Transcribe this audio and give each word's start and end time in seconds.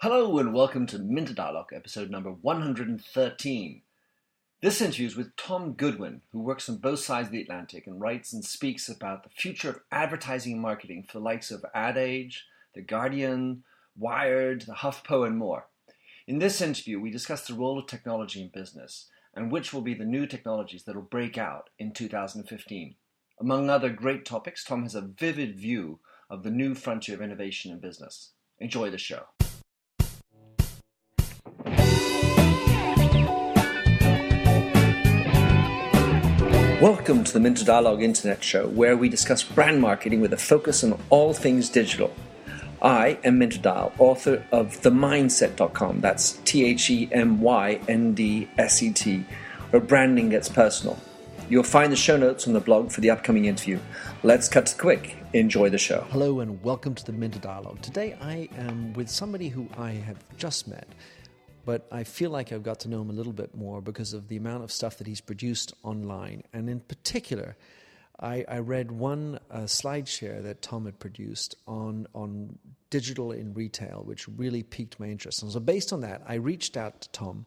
Hello 0.00 0.38
and 0.38 0.54
welcome 0.54 0.86
to 0.86 0.98
Minter 1.00 1.34
Dialogue, 1.34 1.70
episode 1.74 2.08
number 2.08 2.30
113. 2.30 3.82
This 4.62 4.80
interview 4.80 5.08
is 5.08 5.16
with 5.16 5.34
Tom 5.34 5.72
Goodwin, 5.72 6.20
who 6.30 6.38
works 6.38 6.68
on 6.68 6.76
both 6.76 7.00
sides 7.00 7.26
of 7.26 7.32
the 7.32 7.42
Atlantic 7.42 7.84
and 7.84 8.00
writes 8.00 8.32
and 8.32 8.44
speaks 8.44 8.88
about 8.88 9.24
the 9.24 9.28
future 9.28 9.70
of 9.70 9.80
advertising 9.90 10.52
and 10.52 10.62
marketing 10.62 11.02
for 11.02 11.18
the 11.18 11.24
likes 11.24 11.50
of 11.50 11.64
Ad 11.74 11.98
Age, 11.98 12.46
The 12.76 12.80
Guardian, 12.80 13.64
Wired, 13.96 14.66
The 14.68 14.74
HuffPo, 14.74 15.26
and 15.26 15.36
more. 15.36 15.66
In 16.28 16.38
this 16.38 16.60
interview, 16.60 17.00
we 17.00 17.10
discuss 17.10 17.44
the 17.44 17.54
role 17.54 17.76
of 17.76 17.88
technology 17.88 18.40
in 18.40 18.50
business 18.54 19.10
and 19.34 19.50
which 19.50 19.72
will 19.72 19.82
be 19.82 19.94
the 19.94 20.04
new 20.04 20.28
technologies 20.28 20.84
that 20.84 20.94
will 20.94 21.02
break 21.02 21.36
out 21.36 21.70
in 21.76 21.92
2015. 21.92 22.94
Among 23.40 23.68
other 23.68 23.90
great 23.90 24.24
topics, 24.24 24.62
Tom 24.62 24.84
has 24.84 24.94
a 24.94 25.00
vivid 25.00 25.56
view 25.56 25.98
of 26.30 26.44
the 26.44 26.52
new 26.52 26.76
frontier 26.76 27.16
of 27.16 27.20
innovation 27.20 27.72
in 27.72 27.80
business. 27.80 28.30
Enjoy 28.60 28.90
the 28.90 28.96
show. 28.96 29.24
Welcome 36.80 37.24
to 37.24 37.32
the 37.32 37.40
Minter 37.40 37.64
Dialogue 37.64 38.04
Internet 38.04 38.44
Show, 38.44 38.68
where 38.68 38.96
we 38.96 39.08
discuss 39.08 39.42
brand 39.42 39.80
marketing 39.80 40.20
with 40.20 40.32
a 40.32 40.36
focus 40.36 40.84
on 40.84 40.96
all 41.10 41.34
things 41.34 41.68
digital. 41.68 42.14
I 42.80 43.18
am 43.24 43.38
Minter 43.40 43.58
Dial, 43.58 43.92
author 43.98 44.44
of 44.52 44.80
TheMyndset.com. 44.80 46.00
That's 46.00 46.34
T 46.44 46.64
H 46.64 46.88
E 46.88 47.08
M 47.10 47.40
Y 47.40 47.80
N 47.88 48.14
D 48.14 48.48
S 48.58 48.80
E 48.80 48.92
T, 48.92 49.24
where 49.70 49.82
branding 49.82 50.28
gets 50.28 50.48
personal. 50.48 50.96
You'll 51.48 51.64
find 51.64 51.90
the 51.90 51.96
show 51.96 52.16
notes 52.16 52.46
on 52.46 52.52
the 52.52 52.60
blog 52.60 52.92
for 52.92 53.00
the 53.00 53.10
upcoming 53.10 53.46
interview. 53.46 53.80
Let's 54.22 54.48
cut 54.48 54.66
to 54.66 54.76
the 54.76 54.80
quick. 54.80 55.16
Enjoy 55.32 55.70
the 55.70 55.78
show. 55.78 56.06
Hello 56.10 56.38
and 56.38 56.62
welcome 56.62 56.94
to 56.94 57.04
the 57.04 57.12
Minter 57.12 57.40
Dialogue. 57.40 57.82
Today 57.82 58.16
I 58.20 58.48
am 58.56 58.92
with 58.92 59.10
somebody 59.10 59.48
who 59.48 59.66
I 59.76 59.90
have 59.90 60.22
just 60.36 60.68
met 60.68 60.86
but 61.68 61.86
I 61.92 62.04
feel 62.04 62.30
like 62.30 62.50
I've 62.50 62.62
got 62.62 62.80
to 62.80 62.88
know 62.88 63.02
him 63.02 63.10
a 63.10 63.12
little 63.12 63.34
bit 63.34 63.54
more 63.54 63.82
because 63.82 64.14
of 64.14 64.28
the 64.28 64.38
amount 64.38 64.64
of 64.64 64.72
stuff 64.72 64.96
that 64.96 65.06
he's 65.06 65.20
produced 65.20 65.74
online. 65.82 66.44
And 66.54 66.70
in 66.70 66.80
particular, 66.80 67.58
I, 68.18 68.42
I 68.48 68.60
read 68.60 68.90
one 68.90 69.38
uh, 69.50 69.66
slide 69.66 70.08
share 70.08 70.40
that 70.40 70.62
Tom 70.62 70.86
had 70.86 70.98
produced 70.98 71.56
on, 71.66 72.06
on 72.14 72.58
digital 72.88 73.32
in 73.32 73.52
retail, 73.52 74.02
which 74.06 74.26
really 74.28 74.62
piqued 74.62 74.98
my 74.98 75.08
interest. 75.08 75.42
And 75.42 75.52
so, 75.52 75.60
based 75.60 75.92
on 75.92 76.00
that, 76.00 76.22
I 76.26 76.36
reached 76.36 76.78
out 76.78 77.02
to 77.02 77.10
Tom 77.10 77.44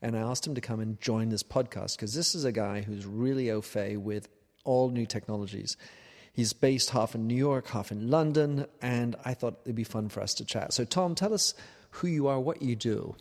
and 0.00 0.16
I 0.16 0.20
asked 0.20 0.46
him 0.46 0.54
to 0.54 0.60
come 0.60 0.78
and 0.78 1.00
join 1.00 1.30
this 1.30 1.42
podcast 1.42 1.96
because 1.96 2.14
this 2.14 2.36
is 2.36 2.44
a 2.44 2.52
guy 2.52 2.82
who's 2.82 3.04
really 3.04 3.50
au 3.50 3.62
fait 3.62 3.96
with 3.96 4.28
all 4.62 4.90
new 4.90 5.06
technologies. 5.06 5.76
He's 6.32 6.52
based 6.52 6.90
half 6.90 7.16
in 7.16 7.26
New 7.26 7.34
York, 7.34 7.66
half 7.66 7.90
in 7.90 8.10
London, 8.10 8.66
and 8.80 9.16
I 9.24 9.34
thought 9.34 9.58
it'd 9.64 9.74
be 9.74 9.82
fun 9.82 10.08
for 10.08 10.20
us 10.20 10.34
to 10.34 10.44
chat. 10.44 10.72
So, 10.72 10.84
Tom, 10.84 11.16
tell 11.16 11.34
us 11.34 11.52
who 11.90 12.06
you 12.06 12.28
are, 12.28 12.38
what 12.38 12.62
you 12.62 12.76
do. 12.76 13.16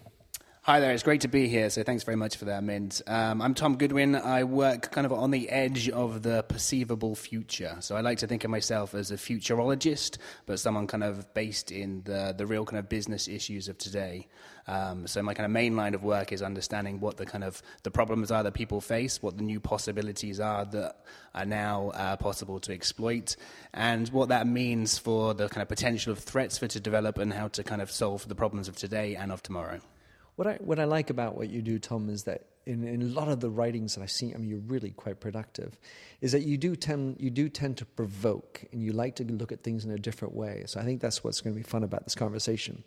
Hi 0.67 0.79
there, 0.79 0.93
it's 0.93 1.03
great 1.03 1.21
to 1.21 1.27
be 1.27 1.47
here. 1.47 1.69
So 1.69 1.83
thanks 1.83 2.03
very 2.03 2.17
much 2.17 2.37
for 2.37 2.45
that, 2.45 2.63
Mint. 2.63 2.99
Um, 3.05 3.39
I'm 3.39 3.53
Tom 3.53 3.77
Goodwin. 3.77 4.15
I 4.15 4.45
work 4.45 4.89
kind 4.89 5.05
of 5.05 5.13
on 5.13 5.29
the 5.29 5.47
edge 5.47 5.89
of 5.89 6.23
the 6.23 6.41
perceivable 6.41 7.13
future. 7.13 7.77
So 7.81 7.95
I 7.95 8.01
like 8.01 8.17
to 8.17 8.25
think 8.25 8.43
of 8.45 8.49
myself 8.49 8.95
as 8.95 9.11
a 9.11 9.15
futurologist, 9.15 10.17
but 10.47 10.59
someone 10.59 10.87
kind 10.87 11.03
of 11.03 11.31
based 11.35 11.71
in 11.71 12.01
the, 12.05 12.33
the 12.35 12.47
real 12.47 12.65
kind 12.65 12.79
of 12.79 12.89
business 12.89 13.27
issues 13.27 13.67
of 13.67 13.77
today. 13.77 14.25
Um, 14.65 15.05
so 15.05 15.21
my 15.21 15.35
kind 15.35 15.45
of 15.45 15.51
main 15.51 15.75
line 15.75 15.93
of 15.93 16.01
work 16.01 16.31
is 16.31 16.41
understanding 16.41 16.99
what 16.99 17.17
the 17.17 17.27
kind 17.27 17.43
of 17.43 17.61
the 17.83 17.91
problems 17.91 18.31
are 18.31 18.41
that 18.41 18.55
people 18.55 18.81
face, 18.81 19.21
what 19.21 19.37
the 19.37 19.43
new 19.43 19.59
possibilities 19.59 20.39
are 20.39 20.65
that 20.65 20.95
are 21.35 21.45
now 21.45 21.91
uh, 21.91 22.15
possible 22.15 22.59
to 22.61 22.73
exploit, 22.73 23.35
and 23.71 24.09
what 24.09 24.29
that 24.29 24.47
means 24.47 24.97
for 24.97 25.35
the 25.35 25.47
kind 25.47 25.61
of 25.61 25.67
potential 25.67 26.11
of 26.11 26.17
threats 26.17 26.57
for 26.57 26.65
to 26.65 26.79
develop 26.79 27.19
and 27.19 27.33
how 27.33 27.49
to 27.49 27.63
kind 27.63 27.83
of 27.83 27.91
solve 27.91 28.27
the 28.27 28.33
problems 28.33 28.67
of 28.67 28.75
today 28.75 29.15
and 29.15 29.31
of 29.31 29.43
tomorrow. 29.43 29.79
What 30.35 30.47
I, 30.47 30.53
what 30.55 30.79
I 30.79 30.83
like 30.83 31.09
about 31.09 31.37
what 31.37 31.49
you 31.49 31.61
do, 31.61 31.79
Tom, 31.79 32.09
is 32.09 32.23
that 32.23 32.45
in, 32.65 32.83
in 32.85 33.01
a 33.01 33.05
lot 33.05 33.29
of 33.29 33.39
the 33.39 33.49
writings 33.49 33.95
that 33.95 34.01
I've 34.01 34.11
seen, 34.11 34.33
I 34.33 34.37
mean, 34.37 34.49
you're 34.49 34.59
really 34.59 34.91
quite 34.91 35.19
productive, 35.19 35.77
is 36.21 36.31
that 36.31 36.41
you 36.41 36.57
do, 36.57 36.75
tend, 36.75 37.17
you 37.19 37.29
do 37.29 37.47
tend 37.47 37.77
to 37.77 37.85
provoke 37.85 38.63
and 38.71 38.83
you 38.83 38.91
like 38.91 39.15
to 39.17 39.23
look 39.23 39.51
at 39.51 39.63
things 39.63 39.85
in 39.85 39.91
a 39.91 39.97
different 39.97 40.33
way. 40.33 40.63
So 40.65 40.79
I 40.79 40.83
think 40.83 41.01
that's 41.01 41.23
what's 41.23 41.41
going 41.41 41.53
to 41.55 41.57
be 41.57 41.63
fun 41.63 41.83
about 41.83 42.03
this 42.03 42.15
conversation. 42.15 42.83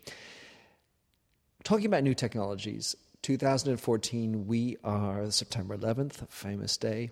Talking 1.63 1.87
about 1.87 2.03
new 2.03 2.13
technologies, 2.13 2.95
2014, 3.21 4.47
we 4.47 4.77
are 4.83 5.29
September 5.31 5.77
11th, 5.77 6.21
a 6.21 6.25
famous 6.27 6.77
day. 6.77 7.11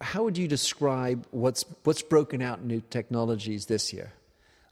How 0.00 0.24
would 0.24 0.38
you 0.38 0.48
describe 0.48 1.26
what's, 1.30 1.64
what's 1.84 2.02
broken 2.02 2.42
out 2.42 2.60
in 2.60 2.68
new 2.68 2.82
technologies 2.90 3.66
this 3.66 3.92
year? 3.92 4.12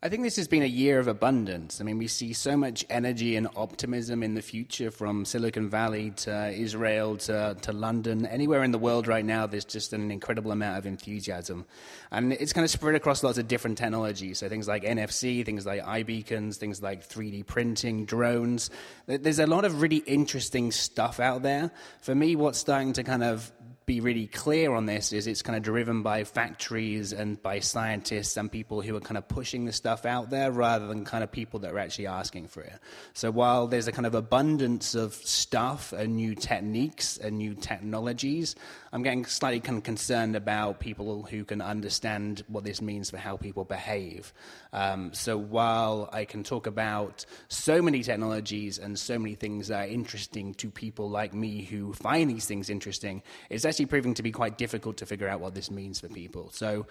I 0.02 0.08
think 0.08 0.22
this 0.22 0.36
has 0.36 0.48
been 0.48 0.62
a 0.62 0.66
year 0.66 0.98
of 0.98 1.08
abundance. 1.08 1.78
I 1.78 1.84
mean, 1.84 1.98
we 1.98 2.06
see 2.06 2.32
so 2.32 2.56
much 2.56 2.86
energy 2.88 3.36
and 3.36 3.46
optimism 3.54 4.22
in 4.22 4.32
the 4.32 4.40
future 4.40 4.90
from 4.90 5.26
Silicon 5.26 5.68
Valley 5.68 6.12
to 6.12 6.50
Israel 6.52 7.18
to, 7.18 7.54
to 7.60 7.72
London. 7.74 8.24
Anywhere 8.24 8.64
in 8.64 8.70
the 8.70 8.78
world 8.78 9.06
right 9.06 9.24
now, 9.26 9.46
there's 9.46 9.66
just 9.66 9.92
an 9.92 10.10
incredible 10.10 10.52
amount 10.52 10.78
of 10.78 10.86
enthusiasm. 10.86 11.66
And 12.10 12.32
it's 12.32 12.54
kind 12.54 12.64
of 12.64 12.70
spread 12.70 12.94
across 12.94 13.22
lots 13.22 13.36
of 13.36 13.46
different 13.46 13.76
technologies. 13.76 14.38
So 14.38 14.48
things 14.48 14.66
like 14.66 14.84
NFC, 14.84 15.44
things 15.44 15.66
like 15.66 15.84
iBeacons, 15.84 16.56
things 16.56 16.80
like 16.80 17.06
3D 17.06 17.44
printing, 17.44 18.06
drones. 18.06 18.70
There's 19.04 19.38
a 19.38 19.46
lot 19.46 19.66
of 19.66 19.82
really 19.82 19.98
interesting 19.98 20.72
stuff 20.72 21.20
out 21.20 21.42
there. 21.42 21.72
For 22.00 22.14
me, 22.14 22.36
what's 22.36 22.58
starting 22.58 22.94
to 22.94 23.02
kind 23.02 23.22
of 23.22 23.52
be 23.86 24.00
really 24.00 24.26
clear 24.26 24.74
on 24.74 24.86
this 24.86 25.12
is 25.12 25.26
it's 25.26 25.42
kind 25.42 25.56
of 25.56 25.62
driven 25.62 26.02
by 26.02 26.24
factories 26.24 27.12
and 27.12 27.42
by 27.42 27.58
scientists 27.58 28.36
and 28.36 28.50
people 28.50 28.82
who 28.82 28.94
are 28.94 29.00
kind 29.00 29.18
of 29.18 29.26
pushing 29.26 29.64
the 29.64 29.72
stuff 29.72 30.06
out 30.06 30.30
there 30.30 30.52
rather 30.52 30.86
than 30.86 31.04
kind 31.04 31.24
of 31.24 31.32
people 31.32 31.60
that 31.60 31.72
are 31.72 31.78
actually 31.78 32.06
asking 32.06 32.46
for 32.46 32.60
it. 32.62 32.78
So 33.14 33.30
while 33.30 33.66
there's 33.66 33.88
a 33.88 33.92
kind 33.92 34.06
of 34.06 34.14
abundance 34.14 34.94
of 34.94 35.14
stuff 35.14 35.92
and 35.92 36.16
new 36.16 36.34
techniques 36.34 37.16
and 37.16 37.38
new 37.38 37.54
technologies, 37.54 38.54
I'm 38.92 39.02
getting 39.02 39.24
slightly 39.24 39.60
kind 39.60 39.78
of 39.78 39.84
concerned 39.84 40.34
about 40.34 40.80
people 40.80 41.22
who 41.22 41.44
can 41.44 41.60
understand 41.60 42.42
what 42.48 42.64
this 42.64 42.82
means 42.82 43.10
for 43.10 43.18
how 43.18 43.36
people 43.36 43.64
behave. 43.64 44.32
Um, 44.72 45.14
so 45.14 45.38
while 45.38 46.08
I 46.12 46.24
can 46.24 46.42
talk 46.42 46.66
about 46.66 47.24
so 47.48 47.80
many 47.80 48.02
technologies 48.02 48.78
and 48.78 48.98
so 48.98 49.18
many 49.18 49.36
things 49.36 49.68
that 49.68 49.88
are 49.88 49.88
interesting 49.88 50.54
to 50.54 50.70
people 50.70 51.08
like 51.08 51.32
me 51.32 51.62
who 51.62 51.92
find 51.92 52.28
these 52.28 52.46
things 52.46 52.68
interesting, 52.68 53.22
it's 53.48 53.64
actually 53.64 53.86
proving 53.86 54.14
to 54.14 54.22
be 54.22 54.32
quite 54.32 54.58
difficult 54.58 54.96
to 54.98 55.06
figure 55.06 55.28
out 55.28 55.40
what 55.40 55.54
this 55.54 55.70
means 55.70 56.00
for 56.00 56.08
people. 56.08 56.50
So 56.50 56.86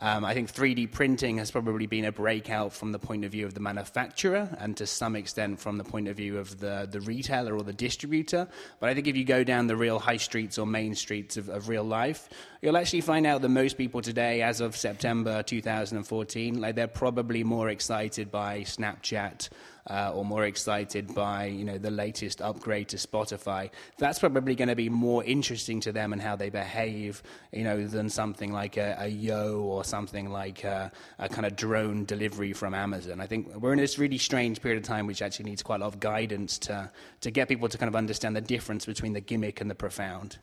um, 0.00 0.24
I 0.24 0.34
think 0.34 0.52
3D 0.52 0.90
printing 0.90 1.38
has 1.38 1.52
probably 1.52 1.86
been 1.86 2.04
a 2.04 2.10
breakout 2.10 2.72
from 2.72 2.90
the 2.90 2.98
point 2.98 3.24
of 3.24 3.30
view 3.30 3.46
of 3.46 3.54
the 3.54 3.60
manufacturer 3.60 4.48
and 4.58 4.76
to 4.78 4.86
some 4.86 5.14
extent 5.14 5.60
from 5.60 5.78
the 5.78 5.84
point 5.84 6.08
of 6.08 6.16
view 6.16 6.38
of 6.38 6.58
the, 6.58 6.88
the 6.90 7.00
retailer 7.00 7.54
or 7.54 7.62
the 7.62 7.72
distributor. 7.72 8.48
But 8.80 8.90
I 8.90 8.94
think 8.94 9.06
if 9.06 9.16
you 9.16 9.24
go 9.24 9.44
down 9.44 9.68
the 9.68 9.76
real 9.76 10.00
high 10.00 10.16
streets 10.16 10.58
or 10.58 10.66
main 10.66 10.96
streets 10.96 11.36
of, 11.36 11.43
of 11.48 11.68
real 11.68 11.84
life, 11.84 12.28
you'll 12.62 12.76
actually 12.76 13.00
find 13.00 13.26
out 13.26 13.42
that 13.42 13.48
most 13.48 13.76
people 13.76 14.00
today, 14.00 14.42
as 14.42 14.60
of 14.60 14.76
September 14.76 15.42
2014, 15.42 16.60
like 16.60 16.74
they're 16.74 16.86
probably 16.86 17.44
more 17.44 17.68
excited 17.68 18.30
by 18.30 18.60
Snapchat 18.60 19.48
uh, 19.88 20.12
or 20.14 20.24
more 20.24 20.44
excited 20.44 21.14
by 21.14 21.46
you 21.46 21.64
know 21.64 21.78
the 21.78 21.90
latest 21.90 22.40
upgrade 22.40 22.88
to 22.88 22.96
Spotify, 22.96 23.70
that's 23.98 24.18
probably 24.18 24.54
going 24.54 24.68
to 24.68 24.76
be 24.76 24.88
more 24.88 25.22
interesting 25.24 25.80
to 25.80 25.92
them 25.92 26.12
and 26.12 26.22
how 26.22 26.36
they 26.36 26.48
behave, 26.48 27.22
you 27.52 27.64
know, 27.64 27.86
than 27.86 28.08
something 28.08 28.52
like 28.52 28.76
a, 28.76 28.96
a 29.00 29.08
Yo 29.08 29.60
or 29.60 29.84
something 29.84 30.30
like 30.30 30.64
a, 30.64 30.90
a, 31.18 31.28
kind 31.28 31.46
of 31.46 31.56
drone 31.56 32.04
delivery 32.04 32.52
from 32.52 32.74
Amazon. 32.74 33.20
I 33.20 33.26
think 33.26 33.54
we're 33.56 33.72
in 33.72 33.78
this 33.78 33.98
really 33.98 34.18
strange 34.18 34.60
period 34.62 34.78
of 34.78 34.84
time 34.84 35.06
which 35.06 35.22
actually 35.22 35.46
needs 35.50 35.62
quite 35.62 35.76
a 35.76 35.84
lot 35.84 35.88
of 35.88 36.00
guidance 36.00 36.58
to 36.60 36.90
to 37.20 37.30
get 37.30 37.48
people 37.48 37.68
to 37.68 37.78
kind 37.78 37.88
of 37.88 37.96
understand 37.96 38.34
the 38.36 38.40
difference 38.40 38.86
between 38.86 39.12
the 39.12 39.20
gimmick 39.20 39.60
and 39.60 39.70
the 39.70 39.74
profound. 39.74 40.38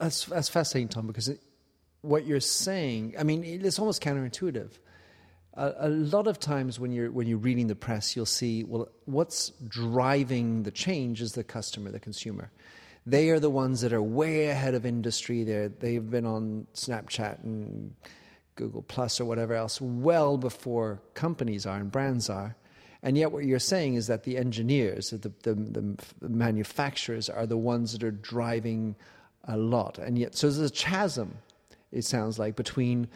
That's 0.00 0.24
that's 0.24 0.48
fascinating, 0.48 0.88
Tom, 0.88 1.06
because 1.06 1.28
it, 1.28 1.40
what 2.00 2.26
you're 2.26 2.40
saying, 2.40 3.14
I 3.18 3.22
mean, 3.22 3.44
it's 3.44 3.78
almost 3.78 4.02
counterintuitive 4.02 4.70
a, 5.54 5.74
a, 5.80 5.88
lot 5.88 6.26
of 6.26 6.38
times 6.38 6.78
when 6.78 6.92
you're 6.92 7.10
when 7.10 7.26
you're 7.26 7.38
reading 7.38 7.66
the 7.66 7.74
press, 7.74 8.14
you'll 8.14 8.26
see 8.26 8.64
well, 8.64 8.88
what's 9.04 9.50
driving 9.68 10.62
the 10.62 10.70
change 10.70 11.20
is 11.20 11.32
the 11.32 11.44
customer, 11.44 11.90
the 11.90 12.00
consumer. 12.00 12.50
They 13.06 13.30
are 13.30 13.40
the 13.40 13.50
ones 13.50 13.80
that 13.80 13.92
are 13.92 14.02
way 14.02 14.48
ahead 14.48 14.74
of 14.74 14.86
industry. 14.86 15.44
They 15.44 15.68
they've 15.68 16.08
been 16.08 16.26
on 16.26 16.66
Snapchat 16.74 17.42
and 17.42 17.94
Google 18.56 18.82
Plus 18.82 19.20
or 19.20 19.24
whatever 19.24 19.54
else 19.54 19.80
well 19.80 20.36
before 20.36 21.02
companies 21.14 21.66
are 21.66 21.76
and 21.76 21.90
brands 21.90 22.30
are. 22.30 22.56
And 23.02 23.16
yet, 23.16 23.32
what 23.32 23.44
you're 23.44 23.58
saying 23.58 23.94
is 23.94 24.08
that 24.08 24.24
the 24.24 24.36
engineers, 24.36 25.08
the, 25.08 25.32
the, 25.42 25.54
the 25.54 26.28
manufacturers, 26.28 27.30
are 27.30 27.46
the 27.46 27.56
ones 27.56 27.92
that 27.92 28.04
are 28.04 28.10
driving 28.10 28.94
a 29.44 29.56
lot. 29.56 29.98
And 29.98 30.18
yet, 30.18 30.34
so 30.34 30.50
there's 30.50 30.70
a 30.70 30.74
chasm, 30.74 31.36
it 31.92 32.04
sounds 32.04 32.38
like, 32.38 32.56
between 32.56 33.08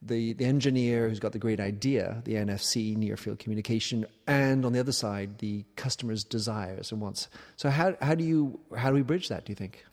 the, 0.00 0.32
the 0.34 0.44
engineer 0.44 1.08
who's 1.08 1.18
got 1.18 1.32
the 1.32 1.38
great 1.38 1.60
idea, 1.60 2.22
the 2.24 2.34
NFC, 2.34 2.96
near 2.96 3.16
field 3.16 3.38
communication, 3.38 4.06
and 4.26 4.64
on 4.64 4.72
the 4.72 4.80
other 4.80 4.92
side, 4.92 5.38
the 5.38 5.64
customer's 5.76 6.24
desires 6.24 6.92
and 6.92 7.00
wants. 7.00 7.28
So, 7.56 7.70
how, 7.70 7.96
how, 8.00 8.14
do, 8.14 8.24
you, 8.24 8.60
how 8.76 8.90
do 8.90 8.94
we 8.94 9.02
bridge 9.02 9.28
that, 9.28 9.44
do 9.44 9.50
you 9.50 9.56
think? 9.56 9.84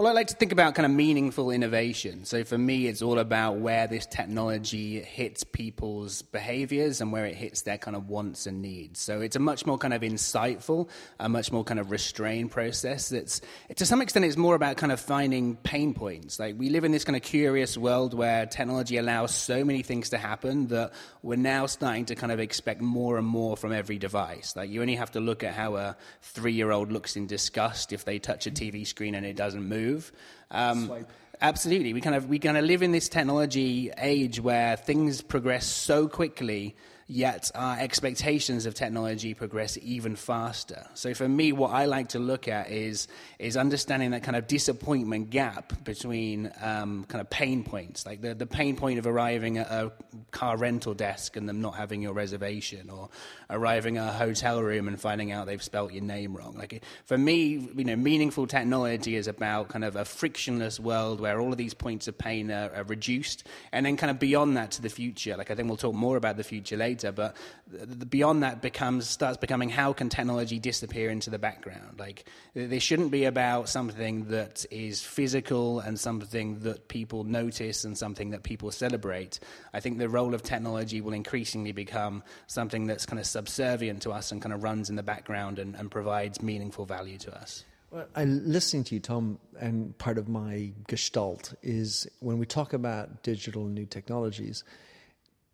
Well, 0.00 0.08
I 0.08 0.12
like 0.12 0.28
to 0.28 0.34
think 0.34 0.50
about 0.50 0.74
kind 0.74 0.86
of 0.86 0.92
meaningful 0.92 1.50
innovation. 1.50 2.24
So 2.24 2.42
for 2.42 2.56
me, 2.56 2.86
it's 2.86 3.02
all 3.02 3.18
about 3.18 3.58
where 3.58 3.86
this 3.86 4.06
technology 4.06 4.98
hits 4.98 5.44
people's 5.44 6.22
behaviors 6.22 7.02
and 7.02 7.12
where 7.12 7.26
it 7.26 7.34
hits 7.34 7.60
their 7.60 7.76
kind 7.76 7.94
of 7.94 8.08
wants 8.08 8.46
and 8.46 8.62
needs. 8.62 8.98
So 8.98 9.20
it's 9.20 9.36
a 9.36 9.38
much 9.38 9.66
more 9.66 9.76
kind 9.76 9.92
of 9.92 10.00
insightful, 10.00 10.88
a 11.18 11.28
much 11.28 11.52
more 11.52 11.64
kind 11.64 11.78
of 11.78 11.90
restrained 11.90 12.50
process. 12.50 13.10
That's 13.10 13.42
to 13.76 13.84
some 13.84 14.00
extent, 14.00 14.24
it's 14.24 14.38
more 14.38 14.54
about 14.54 14.78
kind 14.78 14.90
of 14.90 15.00
finding 15.00 15.56
pain 15.56 15.92
points. 15.92 16.40
Like 16.40 16.58
we 16.58 16.70
live 16.70 16.84
in 16.84 16.92
this 16.92 17.04
kind 17.04 17.14
of 17.14 17.20
curious 17.20 17.76
world 17.76 18.14
where 18.14 18.46
technology 18.46 18.96
allows 18.96 19.34
so 19.34 19.66
many 19.66 19.82
things 19.82 20.08
to 20.08 20.16
happen 20.16 20.68
that 20.68 20.94
we're 21.22 21.36
now 21.36 21.66
starting 21.66 22.06
to 22.06 22.14
kind 22.14 22.32
of 22.32 22.40
expect 22.40 22.80
more 22.80 23.18
and 23.18 23.26
more 23.26 23.54
from 23.54 23.74
every 23.74 23.98
device. 23.98 24.56
Like 24.56 24.70
you 24.70 24.80
only 24.80 24.96
have 24.96 25.10
to 25.10 25.20
look 25.20 25.44
at 25.44 25.52
how 25.52 25.76
a 25.76 25.94
three-year-old 26.22 26.90
looks 26.90 27.16
in 27.16 27.26
disgust 27.26 27.92
if 27.92 28.06
they 28.06 28.18
touch 28.18 28.46
a 28.46 28.50
TV 28.50 28.86
screen 28.86 29.14
and 29.14 29.26
it 29.26 29.36
doesn't 29.36 29.62
move 29.62 29.89
move. 29.90 30.12
Um, 30.50 31.06
absolutely, 31.40 31.92
we 31.92 32.00
kind 32.00 32.16
of 32.16 32.28
we 32.28 32.38
kind 32.38 32.56
of 32.56 32.64
live 32.64 32.82
in 32.82 32.92
this 32.92 33.08
technology 33.08 33.90
age 33.98 34.40
where 34.40 34.76
things 34.76 35.22
progress 35.22 35.66
so 35.66 36.08
quickly 36.08 36.74
yet 37.10 37.50
our 37.56 37.76
expectations 37.78 38.66
of 38.66 38.74
technology 38.74 39.34
progress 39.34 39.76
even 39.82 40.14
faster. 40.14 40.86
So 40.94 41.12
for 41.12 41.28
me, 41.28 41.52
what 41.52 41.72
I 41.72 41.86
like 41.86 42.10
to 42.10 42.20
look 42.20 42.46
at 42.46 42.70
is 42.70 43.08
is 43.38 43.56
understanding 43.56 44.12
that 44.12 44.22
kind 44.22 44.36
of 44.36 44.46
disappointment 44.46 45.30
gap 45.30 45.84
between 45.84 46.52
um, 46.62 47.04
kind 47.08 47.20
of 47.20 47.28
pain 47.28 47.64
points, 47.64 48.06
like 48.06 48.20
the, 48.20 48.34
the 48.34 48.46
pain 48.46 48.76
point 48.76 48.98
of 48.98 49.06
arriving 49.06 49.58
at 49.58 49.66
a 49.70 49.90
car 50.30 50.56
rental 50.56 50.94
desk 50.94 51.36
and 51.36 51.48
them 51.48 51.60
not 51.60 51.74
having 51.74 52.00
your 52.00 52.12
reservation, 52.12 52.90
or 52.90 53.08
arriving 53.48 53.98
at 53.98 54.08
a 54.08 54.12
hotel 54.12 54.62
room 54.62 54.86
and 54.86 55.00
finding 55.00 55.32
out 55.32 55.46
they've 55.46 55.62
spelt 55.62 55.92
your 55.92 56.04
name 56.04 56.36
wrong. 56.36 56.54
Like 56.56 56.82
for 57.06 57.18
me, 57.18 57.68
you 57.74 57.84
know, 57.84 57.96
meaningful 57.96 58.46
technology 58.46 59.16
is 59.16 59.26
about 59.26 59.68
kind 59.68 59.84
of 59.84 59.96
a 59.96 60.04
frictionless 60.04 60.78
world 60.78 61.20
where 61.20 61.40
all 61.40 61.50
of 61.50 61.58
these 61.58 61.74
points 61.74 62.06
of 62.06 62.16
pain 62.16 62.52
are, 62.52 62.70
are 62.72 62.84
reduced, 62.84 63.46
and 63.72 63.84
then 63.84 63.96
kind 63.96 64.12
of 64.12 64.20
beyond 64.20 64.56
that 64.56 64.70
to 64.72 64.82
the 64.82 64.88
future. 64.88 65.36
Like 65.36 65.50
I 65.50 65.56
think 65.56 65.66
we'll 65.66 65.76
talk 65.76 65.94
more 65.94 66.16
about 66.16 66.36
the 66.36 66.44
future 66.44 66.76
later 66.76 66.99
later. 67.02 67.12
But 67.12 68.10
beyond 68.10 68.42
that 68.42 68.62
becomes 68.62 69.08
starts 69.08 69.36
becoming 69.36 69.68
how 69.68 69.92
can 69.92 70.08
technology 70.08 70.58
disappear 70.58 71.10
into 71.10 71.30
the 71.30 71.38
background? 71.38 71.98
Like 71.98 72.24
this 72.54 72.82
shouldn't 72.82 73.10
be 73.10 73.24
about 73.24 73.68
something 73.68 74.26
that 74.26 74.64
is 74.70 75.02
physical 75.02 75.80
and 75.80 75.98
something 75.98 76.60
that 76.60 76.88
people 76.88 77.24
notice 77.24 77.84
and 77.84 77.96
something 77.96 78.30
that 78.30 78.42
people 78.42 78.70
celebrate. 78.70 79.40
I 79.72 79.80
think 79.80 79.98
the 79.98 80.08
role 80.08 80.34
of 80.34 80.42
technology 80.42 81.00
will 81.00 81.12
increasingly 81.12 81.72
become 81.72 82.22
something 82.46 82.86
that's 82.86 83.06
kind 83.06 83.20
of 83.20 83.26
subservient 83.26 84.02
to 84.02 84.12
us 84.12 84.32
and 84.32 84.42
kind 84.42 84.52
of 84.52 84.62
runs 84.62 84.90
in 84.90 84.96
the 84.96 85.02
background 85.02 85.58
and, 85.58 85.74
and 85.74 85.90
provides 85.90 86.42
meaningful 86.42 86.86
value 86.86 87.18
to 87.18 87.34
us. 87.36 87.64
Well, 87.90 88.06
I 88.14 88.24
listening 88.24 88.84
to 88.84 88.94
you, 88.94 89.00
Tom, 89.00 89.40
and 89.58 89.98
part 89.98 90.16
of 90.16 90.28
my 90.28 90.70
gestalt 90.86 91.54
is 91.60 92.06
when 92.20 92.38
we 92.38 92.46
talk 92.46 92.72
about 92.72 93.24
digital 93.24 93.64
new 93.64 93.84
technologies 93.84 94.62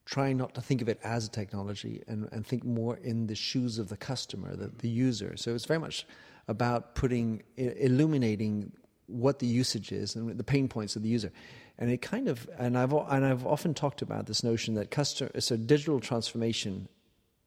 trying 0.06 0.37
not 0.37 0.55
to 0.55 0.61
think 0.61 0.81
of 0.81 0.88
it 0.88 0.99
as 1.03 1.26
a 1.26 1.31
technology 1.31 2.03
and, 2.06 2.29
and 2.32 2.47
think 2.47 2.64
more 2.64 2.97
in 2.97 3.26
the 3.26 3.35
shoes 3.35 3.79
of 3.79 3.88
the 3.88 3.97
customer, 3.97 4.55
the, 4.56 4.70
the 4.79 4.88
user. 4.88 5.37
So 5.37 5.55
it's 5.55 5.67
very 5.67 5.81
much 5.81 6.06
about 6.49 6.94
putting, 6.94 7.43
illuminating 7.56 8.73
what 9.08 9.41
the 9.41 9.47
usage 9.47 9.93
is 9.93 10.14
and 10.14 10.38
the 10.38 10.44
pain 10.44 10.69
points 10.69 10.97
of 10.97 11.03
the 11.03 11.08
user. 11.08 11.32
And 11.79 11.91
it 11.91 12.00
kind 12.00 12.29
of, 12.29 12.49
and 12.56 12.79
I've, 12.79 12.93
and 12.93 13.26
I've 13.26 13.44
often 13.44 13.75
talked 13.75 14.00
about 14.00 14.26
this 14.26 14.43
notion 14.43 14.75
that 14.75 14.91
customer, 14.91 15.31
so 15.41 15.56
digital 15.56 16.00
transformation, 16.00 16.88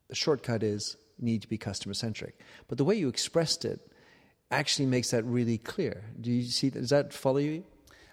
the 0.09 0.15
shortcut 0.15 0.61
is 0.61 0.97
need 1.17 1.41
to 1.41 1.47
be 1.47 1.57
customer 1.57 1.93
centric. 1.93 2.39
But 2.67 2.77
the 2.77 2.83
way 2.83 2.95
you 2.95 3.07
expressed 3.07 3.65
it 3.65 3.79
actually 4.51 4.85
makes 4.85 5.11
that 5.11 5.23
really 5.25 5.57
clear. 5.57 6.03
Do 6.19 6.31
you 6.31 6.43
see? 6.43 6.69
Does 6.69 6.89
that 6.89 7.13
follow 7.13 7.37
you? 7.37 7.63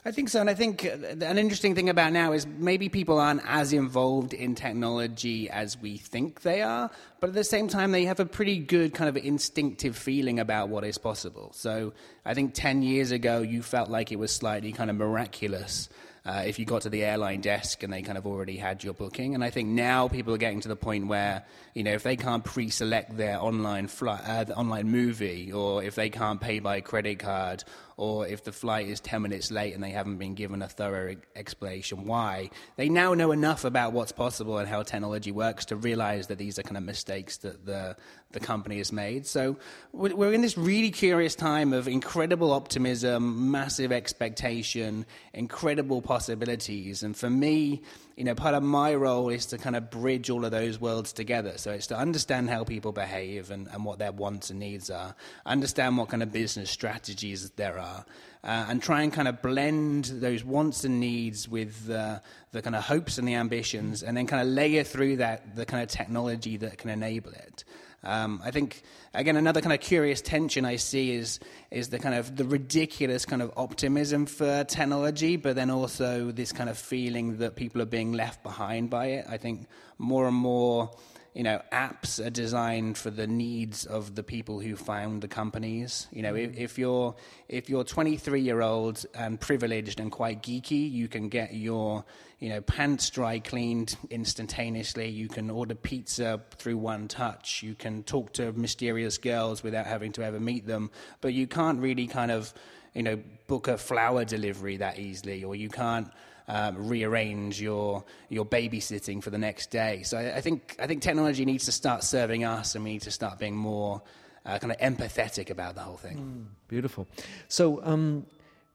I 0.06 0.12
think 0.12 0.29
so. 0.29 0.41
And 0.41 0.49
I 0.49 0.55
think 0.55 0.85
an 0.85 1.37
interesting 1.37 1.75
thing 1.75 1.88
about 1.88 2.12
now 2.12 2.31
is 2.31 2.47
maybe 2.47 2.88
people 2.88 3.19
aren't 3.19 3.43
as 3.44 3.73
involved 3.73 4.35
in 4.35 4.55
technology 4.55 5.50
as 5.50 5.76
we 5.76 5.97
think 5.97 6.43
they 6.43 6.62
are, 6.62 6.93
but 7.19 7.31
at 7.31 7.35
the 7.35 7.43
same 7.43 7.67
time, 7.67 7.91
they 7.91 8.05
have 8.05 8.20
a 8.20 8.25
pretty 8.25 8.58
good 8.58 8.94
kind 8.94 9.08
of 9.08 9.17
instinctive 9.17 9.97
feeling 9.97 10.38
about 10.38 10.69
what 10.69 10.85
is 10.85 10.97
possible. 10.97 11.50
So 11.55 11.93
I 12.25 12.35
think 12.35 12.55
10 12.55 12.82
years 12.82 13.11
ago, 13.11 13.41
you 13.41 13.62
felt 13.62 13.91
like 13.91 14.12
it 14.12 14.17
was 14.20 14.31
slightly 14.31 14.70
kind 14.70 14.91
of 14.91 14.97
miraculous 14.97 15.88
uh, 16.26 16.43
if 16.44 16.59
you 16.59 16.64
got 16.64 16.82
to 16.82 16.91
the 16.91 17.05
airline 17.05 17.41
desk 17.41 17.82
and 17.82 17.93
they 17.93 18.02
kind 18.02 18.19
of 18.19 18.26
already 18.26 18.56
had 18.56 18.82
your 18.82 18.94
booking. 18.94 19.35
And 19.35 19.44
I 19.44 19.50
think 19.50 19.69
now 19.69 20.09
people 20.09 20.35
are 20.35 20.38
getting 20.38 20.61
to 20.61 20.69
the 20.69 20.76
point 20.76 21.06
where, 21.06 21.44
you 21.75 21.85
know, 21.85 21.93
if 21.93 22.02
they 22.02 22.17
can't 22.17 22.44
pre-select 22.44 23.17
their 23.17 23.41
online 23.41 23.87
flight, 23.87 24.23
uh, 24.25 24.44
the 24.44 24.56
online 24.56 24.88
movie, 24.88 25.52
or 25.52 25.85
if 25.85 25.94
they 25.94 26.11
can't 26.11 26.41
pay 26.41 26.59
by 26.59 26.81
credit 26.81 27.20
card, 27.20 27.62
or 27.96 28.26
if 28.26 28.44
the 28.44 28.52
flight 28.52 28.88
is 28.88 29.00
10 29.00 29.22
minutes 29.22 29.50
late 29.50 29.75
and 29.75 29.82
they 29.82 29.90
haven't 29.90 30.19
been 30.19 30.34
given 30.34 30.60
a 30.60 30.69
thorough 30.69 31.16
explanation 31.34 32.04
why, 32.04 32.50
they 32.76 32.88
now 32.88 33.14
know 33.14 33.32
enough 33.32 33.64
about 33.64 33.93
what's 33.93 34.12
possible 34.12 34.58
and 34.58 34.69
how 34.69 34.82
technology 34.82 35.32
works 35.32 35.64
to 35.66 35.76
realize 35.76 36.26
that 36.26 36.37
these 36.37 36.58
are 36.58 36.62
kind 36.62 36.76
of 36.76 36.82
mistakes 36.82 37.38
that 37.38 37.64
the, 37.64 37.96
the 38.32 38.40
company 38.40 38.78
has 38.78 38.93
made. 38.93 39.26
So 39.26 39.56
we're 39.93 40.32
in 40.32 40.43
this 40.43 40.58
really 40.58 40.90
curious 40.90 41.34
time 41.34 41.72
of 41.72 41.88
incredible 41.88 42.52
optimism, 42.52 43.50
massive 43.50 43.93
expectation, 43.93 45.06
incredible 45.32 46.02
possibilities. 46.02 47.02
And 47.02 47.16
for 47.16 47.31
me, 47.31 47.82
you 48.16 48.24
know, 48.24 48.34
part 48.34 48.54
of 48.54 48.62
my 48.62 48.94
role 48.94 49.28
is 49.28 49.44
to 49.46 49.58
kind 49.58 49.76
of 49.76 49.90
bridge 49.90 50.30
all 50.30 50.46
of 50.46 50.50
those 50.50 50.80
worlds 50.80 51.12
together. 51.12 51.52
So 51.56 51.72
it's 51.72 51.86
to 51.88 51.98
understand 51.98 52.48
how 52.48 52.64
people 52.64 52.90
behave 52.90 53.50
and, 53.50 53.68
and 53.68 53.84
what 53.84 53.98
their 53.98 54.10
wants 54.10 54.48
and 54.48 54.58
needs 54.58 54.88
are, 54.88 55.14
understand 55.44 55.98
what 55.98 56.08
kind 56.08 56.22
of 56.22 56.32
business 56.32 56.70
strategies 56.70 57.50
there 57.50 57.78
are, 57.78 58.06
uh, 58.46 58.66
and 58.69 58.81
try 58.81 59.02
and 59.02 59.12
kind 59.12 59.26
of 59.26 59.43
blend 59.43 60.04
those 60.04 60.44
wants 60.44 60.84
and 60.84 61.00
needs 61.00 61.48
with 61.48 61.90
uh, 61.90 62.20
the 62.52 62.62
kind 62.62 62.76
of 62.76 62.84
hopes 62.84 63.19
and 63.19 63.26
the 63.26 63.34
ambitions, 63.34 64.04
and 64.04 64.16
then 64.16 64.26
kind 64.26 64.40
of 64.40 64.48
layer 64.54 64.84
through 64.84 65.16
that 65.16 65.56
the 65.56 65.66
kind 65.66 65.82
of 65.82 65.88
technology 65.88 66.56
that 66.56 66.78
can 66.78 66.90
enable 66.90 67.32
it. 67.32 67.64
Um, 68.04 68.40
I 68.44 68.52
think 68.52 68.82
again 69.14 69.37
another 69.37 69.60
kind 69.60 69.72
of 69.72 69.81
curious 69.81 70.20
tension 70.20 70.64
I 70.64 70.76
see 70.76 71.10
is 71.10 71.40
is 71.72 71.88
the 71.88 71.98
kind 71.98 72.14
of 72.14 72.37
the 72.37 72.44
ridiculous 72.44 73.26
kind 73.26 73.43
of 73.43 73.52
optimism 73.56 74.26
for 74.26 74.62
technology, 74.62 75.37
but 75.37 75.56
then 75.56 75.70
also 75.70 76.31
this 76.31 76.52
kind 76.52 76.70
of 76.70 76.78
feeling 76.78 77.38
that 77.38 77.56
people 77.56 77.82
are 77.82 77.87
being 77.87 78.12
left 78.12 78.44
behind 78.44 78.90
by 78.90 79.06
it. 79.06 79.26
I 79.28 79.38
think 79.38 79.66
more 79.99 80.28
and 80.28 80.37
more 80.37 80.92
you 81.37 81.43
know, 81.43 81.61
apps 81.71 82.25
are 82.25 82.31
designed 82.31 82.97
for 82.97 83.11
the 83.11 83.27
needs 83.27 83.85
of 83.85 84.15
the 84.15 84.23
people 84.23 84.59
who 84.59 84.75
found 84.75 85.21
the 85.21 85.29
companies. 85.29 86.06
You 86.11 86.23
know, 86.23 86.35
if, 86.35 86.53
mm. 86.53 86.56
if 86.56 86.79
you're 86.79 87.15
if 87.47 87.69
you're 87.69 87.85
23 87.85 88.41
year 88.41 88.62
old 88.62 89.05
and 89.15 89.38
privileged 89.38 90.00
and 90.00 90.11
quite 90.11 90.43
geeky, 90.43 90.91
you 90.91 91.09
can 91.09 91.29
get 91.29 91.53
your 91.53 92.06
you 92.38 92.49
know 92.49 92.62
pants 92.62 93.11
dry 93.11 93.38
cleaned 93.38 93.99
instantaneously. 94.09 95.11
You 95.11 95.29
can 95.29 95.50
order 95.50 95.75
pizza 95.75 96.41
through 96.56 96.79
one 96.79 97.06
touch. 97.06 97.62
You 97.62 97.75
can 97.75 98.03
talk 98.05 98.33
to 98.35 98.53
mysterious 98.53 99.19
girls 99.19 99.62
without 99.62 99.85
having 99.85 100.12
to 100.12 100.23
ever 100.23 100.41
meet 100.41 100.67
them. 100.67 100.90
But 101.21 101.35
you 101.35 101.47
can't 101.47 101.81
really 101.81 102.07
kind 102.07 102.31
of 102.31 102.55
you 102.95 103.02
know 103.02 103.21
book 103.47 103.69
a 103.69 103.76
flower 103.76 104.25
delivery 104.25 104.78
that 104.78 104.99
easily, 104.99 105.45
or 105.45 105.55
you 105.55 105.69
can't 105.69 106.09
um, 106.49 106.88
rearrange 106.88 107.61
your 107.61 108.05
your 108.29 108.45
babysitting 108.45 109.23
for 109.23 109.31
the 109.31 109.38
next 109.38 109.71
day. 109.71 110.03
So 110.05 110.19
I, 110.19 110.37
I, 110.37 110.41
think 110.41 110.76
I 110.79 110.87
think 110.87 111.03
technology 111.03 111.45
needs 111.45 111.65
to 111.67 111.73
start 111.73 112.05
serving 112.05 112.45
us, 112.45 112.75
and 112.75 112.85
we 112.85 112.93
need 112.93 113.03
to 113.03 113.11
start 113.11 113.38
being 113.38 113.57
more 113.57 114.03
uh, 114.45 114.59
kind 114.59 114.73
of 114.73 114.79
empathetic 114.79 115.50
about 115.50 115.75
the 115.75 115.83
whole 115.83 115.97
thing. 115.97 116.17
Mm, 116.19 116.69
beautiful. 116.69 117.07
So. 117.49 117.83
Um, 117.85 118.26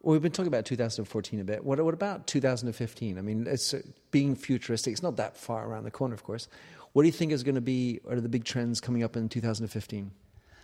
well, 0.04 0.14
we've 0.14 0.22
been 0.24 0.32
talking 0.32 0.48
about 0.48 0.66
2014 0.66 1.42
a 1.42 1.44
bit. 1.44 1.64
What, 1.64 1.80
what 1.80 1.94
about 1.94 2.26
2015? 2.26 3.20
I 3.20 3.22
mean, 3.22 3.46
it's 3.46 3.72
uh, 3.72 3.82
being 4.10 4.36
futuristic. 4.36 4.94
It's 4.94 5.04
not 5.04 5.18
that 5.18 5.38
far 5.38 5.68
around 5.68 5.84
the 5.84 5.92
corner, 5.92 6.16
of 6.16 6.24
course. 6.24 6.48
What 6.94 7.04
do 7.04 7.08
you 7.08 7.12
think 7.12 7.32
is 7.32 7.44
going 7.44 7.54
to 7.54 7.62
be, 7.62 8.00
are 8.10 8.20
the 8.20 8.28
big 8.28 8.44
trends 8.44 8.82
coming 8.82 9.04
up 9.04 9.16
in 9.16 9.30
2015? 9.30 10.10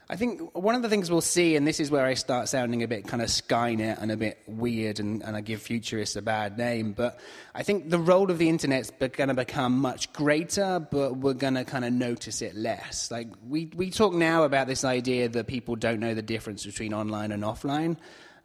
I 0.09 0.15
think 0.15 0.55
one 0.55 0.73
of 0.73 0.81
the 0.81 0.87
things 0.87 1.11
we'll 1.11 1.19
see, 1.19 1.57
and 1.57 1.67
this 1.67 1.81
is 1.81 1.91
where 1.91 2.05
I 2.05 2.13
start 2.13 2.47
sounding 2.47 2.81
a 2.81 2.87
bit 2.87 3.05
kind 3.07 3.21
of 3.21 3.27
Skynet 3.27 4.01
and 4.01 4.09
a 4.09 4.15
bit 4.15 4.41
weird, 4.47 5.01
and, 5.01 5.21
and 5.21 5.35
I 5.35 5.41
give 5.41 5.61
futurists 5.61 6.15
a 6.15 6.21
bad 6.21 6.57
name, 6.57 6.93
but 6.93 7.19
I 7.53 7.63
think 7.63 7.89
the 7.89 7.99
role 7.99 8.31
of 8.31 8.37
the 8.37 8.47
internet's 8.47 8.89
going 8.89 9.27
to 9.27 9.33
become 9.33 9.79
much 9.79 10.13
greater, 10.13 10.79
but 10.79 11.17
we're 11.17 11.33
going 11.33 11.55
to 11.55 11.65
kind 11.65 11.83
of 11.83 11.91
notice 11.91 12.41
it 12.41 12.55
less. 12.55 13.11
Like 13.11 13.27
we, 13.49 13.69
we 13.75 13.89
talk 13.89 14.13
now 14.13 14.43
about 14.43 14.67
this 14.67 14.85
idea 14.85 15.27
that 15.27 15.45
people 15.45 15.75
don't 15.75 15.99
know 15.99 16.13
the 16.13 16.21
difference 16.21 16.65
between 16.65 16.93
online 16.93 17.33
and 17.33 17.43
offline. 17.43 17.97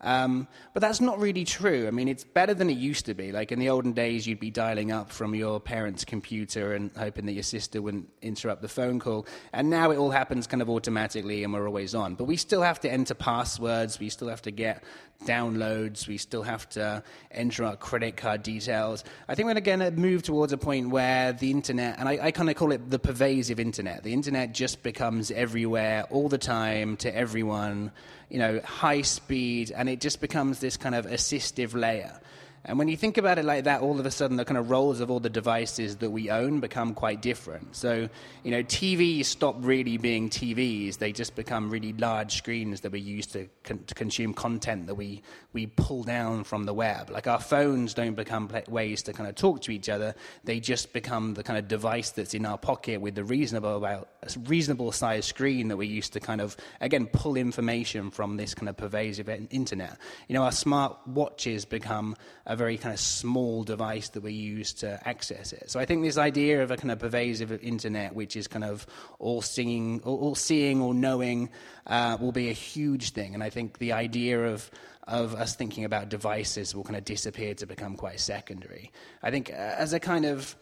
Um, 0.03 0.49
but 0.75 0.81
that's 0.81 1.01
not 1.01 1.21
really 1.21 1.45
true. 1.45 1.87
I 1.87 1.91
mean, 1.91 2.09
it's 2.09 2.25
better 2.25 2.55
than 2.55 2.69
it 2.69 2.77
used 2.77 3.07
to 3.07 3.15
be. 3.15 3.31
Like 3.31 3.53
in 3.53 3.59
the 3.59 3.69
olden 3.69 3.93
days, 3.93 4.27
you'd 4.27 4.41
be 4.41 4.51
dialing 4.51 4.91
up 4.91 5.11
from 5.11 5.35
your 5.35 5.61
parents' 5.61 6.05
computer 6.05 6.75
and 6.75 6.91
hoping 6.97 7.27
that 7.27 7.33
your 7.33 7.43
sister 7.45 7.81
wouldn't 7.81 8.09
interrupt 8.21 8.63
the 8.63 8.69
phone 8.69 8.99
call. 8.99 9.27
And 9.53 9.71
now 9.71 9.91
it 9.91 9.97
all 9.97 10.11
happens 10.11 10.47
kind 10.47 10.61
of 10.61 10.69
automatically 10.69 11.45
and 11.45 11.53
we're 11.53 11.67
always 11.67 11.95
on. 11.95 12.17
But 12.17 12.25
we 12.25 12.37
still 12.37 12.63
have 12.63 12.81
to 12.81 12.91
enter 12.91 13.15
passwords, 13.15 14.01
we 14.01 14.09
still 14.09 14.29
have 14.29 14.43
to 14.43 14.51
get 14.51 14.83
downloads, 15.25 16.07
we 16.07 16.19
still 16.19 16.43
have 16.43 16.69
to 16.71 17.03
enter 17.31 17.65
our 17.65 17.77
credit 17.77 18.17
card 18.17 18.43
details. 18.43 19.05
I 19.29 19.35
think 19.35 19.47
we're 19.47 19.61
going 19.61 19.81
to 19.81 19.91
move 19.91 20.23
towards 20.23 20.53
a 20.53 20.59
point 20.59 20.91
where 20.91 21.33
the 21.33 21.51
internet, 21.51 21.99
and 21.99 22.09
I, 22.09 22.19
I 22.23 22.31
kind 22.31 22.51
of 22.51 22.57
call 22.57 22.73
it 22.73 22.91
the 22.91 22.99
pervasive 22.99 23.59
internet, 23.61 24.03
the 24.03 24.13
internet 24.13 24.53
just 24.53 24.83
becomes 24.83 25.31
everywhere 25.31 26.07
all 26.11 26.29
the 26.29 26.39
time 26.39 26.97
to 26.99 27.15
everyone, 27.15 27.93
you 28.29 28.39
know, 28.39 28.61
high 28.65 29.03
speed, 29.03 29.73
and 29.75 29.89
it 29.89 30.01
just 30.01 30.21
becomes 30.21 30.61
this 30.61 30.77
kind 30.77 30.95
of 30.95 31.07
assistive 31.07 31.75
layer. 31.75 32.19
And 32.65 32.79
when 32.79 32.87
you 32.87 32.97
think 32.97 33.19
about 33.19 33.39
it 33.39 33.45
like 33.45 33.65
that, 33.65 33.81
all 33.81 33.99
of 33.99 34.07
a 34.07 34.11
sudden 34.11 34.37
the 34.37 34.45
kind 34.45 34.57
of 34.57 34.71
roles 34.71 35.01
of 35.01 35.11
all 35.11 35.19
the 35.19 35.29
devices 35.29 35.97
that 35.97 36.11
we 36.11 36.31
own 36.31 36.61
become 36.61 36.95
quite 36.95 37.21
different. 37.21 37.75
So, 37.75 38.09
you 38.45 38.51
know, 38.53 38.63
TVs 38.63 39.25
stop 39.25 39.57
really 39.59 39.97
being 39.97 40.31
TVs. 40.31 40.99
They 40.99 41.11
just 41.11 41.35
become 41.35 41.71
really 41.71 41.93
large 41.95 42.37
screens 42.37 42.83
that 42.83 42.93
we 42.93 43.01
use 43.01 43.27
to, 43.29 43.49
con- 43.65 43.83
to 43.89 43.95
consume 43.95 44.33
content 44.33 44.87
that 44.87 44.95
we, 44.95 45.23
we 45.53 45.67
pull 45.67 46.05
down 46.05 46.45
from 46.45 46.65
the 46.65 46.73
web. 46.73 47.11
Like 47.11 47.27
our 47.27 47.41
phones 47.41 47.95
don't 47.95 48.15
become 48.15 48.49
ways 48.69 49.03
to 49.05 49.13
kind 49.13 49.29
of 49.29 49.35
talk 49.35 49.61
to 49.63 49.73
each 49.73 49.89
other. 49.89 50.15
They 50.45 50.61
just 50.61 50.93
become 50.93 51.35
the 51.35 51.43
kind 51.43 51.59
of 51.59 51.67
device 51.67 52.11
that's 52.11 52.33
in 52.33 52.47
our 52.47 52.59
pocket 52.59 53.01
with 53.01 53.17
the 53.17 53.25
reasonable, 53.25 53.77
about, 53.77 54.09
reasonable 54.47 54.93
size 54.93 55.27
screen 55.27 55.67
that 55.67 55.77
we 55.77 55.89
use 55.89 56.09
to 56.11 56.21
kind 56.21 56.41
of, 56.41 56.57
again, 56.81 57.07
pull 57.07 57.37
information 57.37 58.13
from 58.13 58.37
this 58.37 58.55
kind 58.55 58.69
of 58.69 58.77
pervasive 58.77 59.29
internet. 59.51 59.99
You 60.29 60.35
know, 60.35 60.45
our 60.45 60.53
smart 60.53 60.97
watches 61.09 61.65
become 61.65 62.15
a 62.53 62.57
very 62.57 62.77
kind 62.77 62.93
of 62.93 63.01
small 63.01 63.65
device 63.65 64.11
that 64.11 64.23
we 64.23 64.33
use 64.33 64.73
to 64.75 65.01
access 65.09 65.53
it. 65.53 65.71
So 65.71 65.81
I 65.81 65.87
think 65.87 66.03
this 66.03 66.19
idea 66.19 66.63
of 66.63 66.71
a 66.71 66.77
kind 66.77 66.91
of 66.91 66.99
pervasive 66.99 67.51
internet, 67.65 68.15
which 68.15 68.37
is 68.37 68.47
kind 68.47 68.65
of 68.65 68.87
all 69.19 69.41
seeing, 69.41 70.01
all 70.03 70.35
seeing, 70.35 70.83
or 70.83 70.93
knowing, 70.93 71.49
uh, 71.87 72.19
will 72.21 72.33
be 72.33 72.51
a 72.51 72.55
huge 72.55 73.11
thing. 73.11 73.35
And 73.35 73.43
I 73.43 73.51
think 73.51 73.79
the 73.79 73.93
idea 73.93 74.47
of 74.47 74.71
of 75.09 75.35
us 75.35 75.57
thinking 75.57 75.85
about 75.85 76.09
devices 76.09 76.77
will 76.77 76.85
kind 76.85 76.97
of 76.97 77.05
disappear 77.05 77.55
to 77.55 77.67
become 77.67 77.97
quite 77.97 78.21
secondary. 78.21 78.93
I 79.23 79.33
think 79.33 79.51
uh, 79.51 79.55
as 79.55 79.93
a 79.93 79.99
kind 79.99 80.25
of 80.25 80.55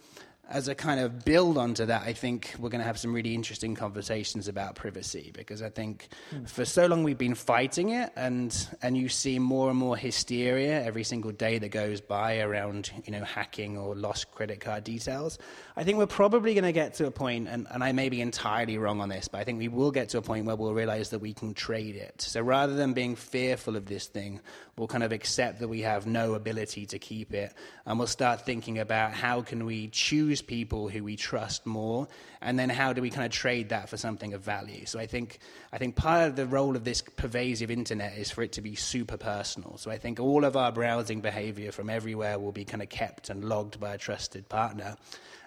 as 0.50 0.66
a 0.66 0.74
kind 0.74 0.98
of 0.98 1.24
build 1.24 1.56
onto 1.56 1.86
that, 1.86 2.02
I 2.02 2.12
think 2.12 2.54
we're 2.58 2.70
going 2.70 2.80
to 2.80 2.86
have 2.86 2.98
some 2.98 3.12
really 3.12 3.34
interesting 3.34 3.76
conversations 3.76 4.48
about 4.48 4.74
privacy 4.74 5.30
because 5.32 5.62
I 5.62 5.70
think 5.70 6.08
mm. 6.34 6.48
for 6.48 6.64
so 6.64 6.86
long 6.86 7.04
we've 7.04 7.16
been 7.16 7.36
fighting 7.36 7.90
it, 7.90 8.12
and 8.16 8.54
and 8.82 8.96
you 8.96 9.08
see 9.08 9.38
more 9.38 9.70
and 9.70 9.78
more 9.78 9.96
hysteria 9.96 10.82
every 10.84 11.04
single 11.04 11.30
day 11.30 11.58
that 11.58 11.68
goes 11.68 12.00
by 12.00 12.40
around 12.40 12.90
you 13.04 13.12
know 13.12 13.22
hacking 13.22 13.78
or 13.78 13.94
lost 13.94 14.32
credit 14.32 14.58
card 14.58 14.82
details. 14.82 15.38
I 15.76 15.84
think 15.84 15.98
we're 15.98 16.06
probably 16.06 16.52
going 16.54 16.64
to 16.64 16.72
get 16.72 16.94
to 16.94 17.06
a 17.06 17.10
point, 17.12 17.48
and, 17.48 17.66
and 17.70 17.84
I 17.84 17.92
may 17.92 18.08
be 18.08 18.20
entirely 18.20 18.76
wrong 18.76 19.00
on 19.00 19.08
this, 19.08 19.28
but 19.28 19.38
I 19.38 19.44
think 19.44 19.58
we 19.58 19.68
will 19.68 19.92
get 19.92 20.08
to 20.10 20.18
a 20.18 20.22
point 20.22 20.46
where 20.46 20.56
we'll 20.56 20.74
realize 20.74 21.10
that 21.10 21.20
we 21.20 21.32
can 21.32 21.54
trade 21.54 21.94
it. 21.94 22.20
So 22.20 22.40
rather 22.40 22.74
than 22.74 22.92
being 22.92 23.14
fearful 23.14 23.76
of 23.76 23.86
this 23.86 24.08
thing, 24.08 24.40
we'll 24.80 24.88
kind 24.88 25.04
of 25.04 25.12
accept 25.12 25.58
that 25.58 25.68
we 25.68 25.82
have 25.82 26.06
no 26.06 26.32
ability 26.32 26.86
to 26.86 26.98
keep 26.98 27.34
it, 27.34 27.52
and 27.84 27.98
we'll 27.98 28.08
start 28.08 28.46
thinking 28.46 28.78
about 28.78 29.12
how 29.12 29.42
can 29.42 29.66
we 29.66 29.88
choose 29.88 30.40
people 30.40 30.88
who 30.88 31.04
we 31.04 31.16
trust 31.16 31.66
more, 31.66 32.08
and 32.40 32.58
then 32.58 32.70
how 32.70 32.94
do 32.94 33.02
we 33.02 33.10
kind 33.10 33.26
of 33.26 33.30
trade 33.30 33.68
that 33.68 33.90
for 33.90 33.98
something 33.98 34.32
of 34.32 34.40
value? 34.40 34.86
So 34.86 34.98
I 34.98 35.04
think 35.04 35.38
I 35.70 35.76
think 35.76 35.96
part 35.96 36.28
of 36.28 36.36
the 36.36 36.46
role 36.46 36.76
of 36.76 36.84
this 36.84 37.02
pervasive 37.02 37.70
internet 37.70 38.16
is 38.16 38.30
for 38.30 38.42
it 38.42 38.52
to 38.52 38.62
be 38.62 38.74
super 38.74 39.18
personal. 39.18 39.76
So 39.76 39.90
I 39.90 39.98
think 39.98 40.18
all 40.18 40.46
of 40.46 40.56
our 40.56 40.72
browsing 40.72 41.20
behavior 41.20 41.72
from 41.72 41.90
everywhere 41.90 42.38
will 42.38 42.50
be 42.50 42.64
kind 42.64 42.82
of 42.82 42.88
kept 42.88 43.28
and 43.28 43.44
logged 43.44 43.78
by 43.78 43.92
a 43.94 43.98
trusted 43.98 44.48
partner. 44.48 44.96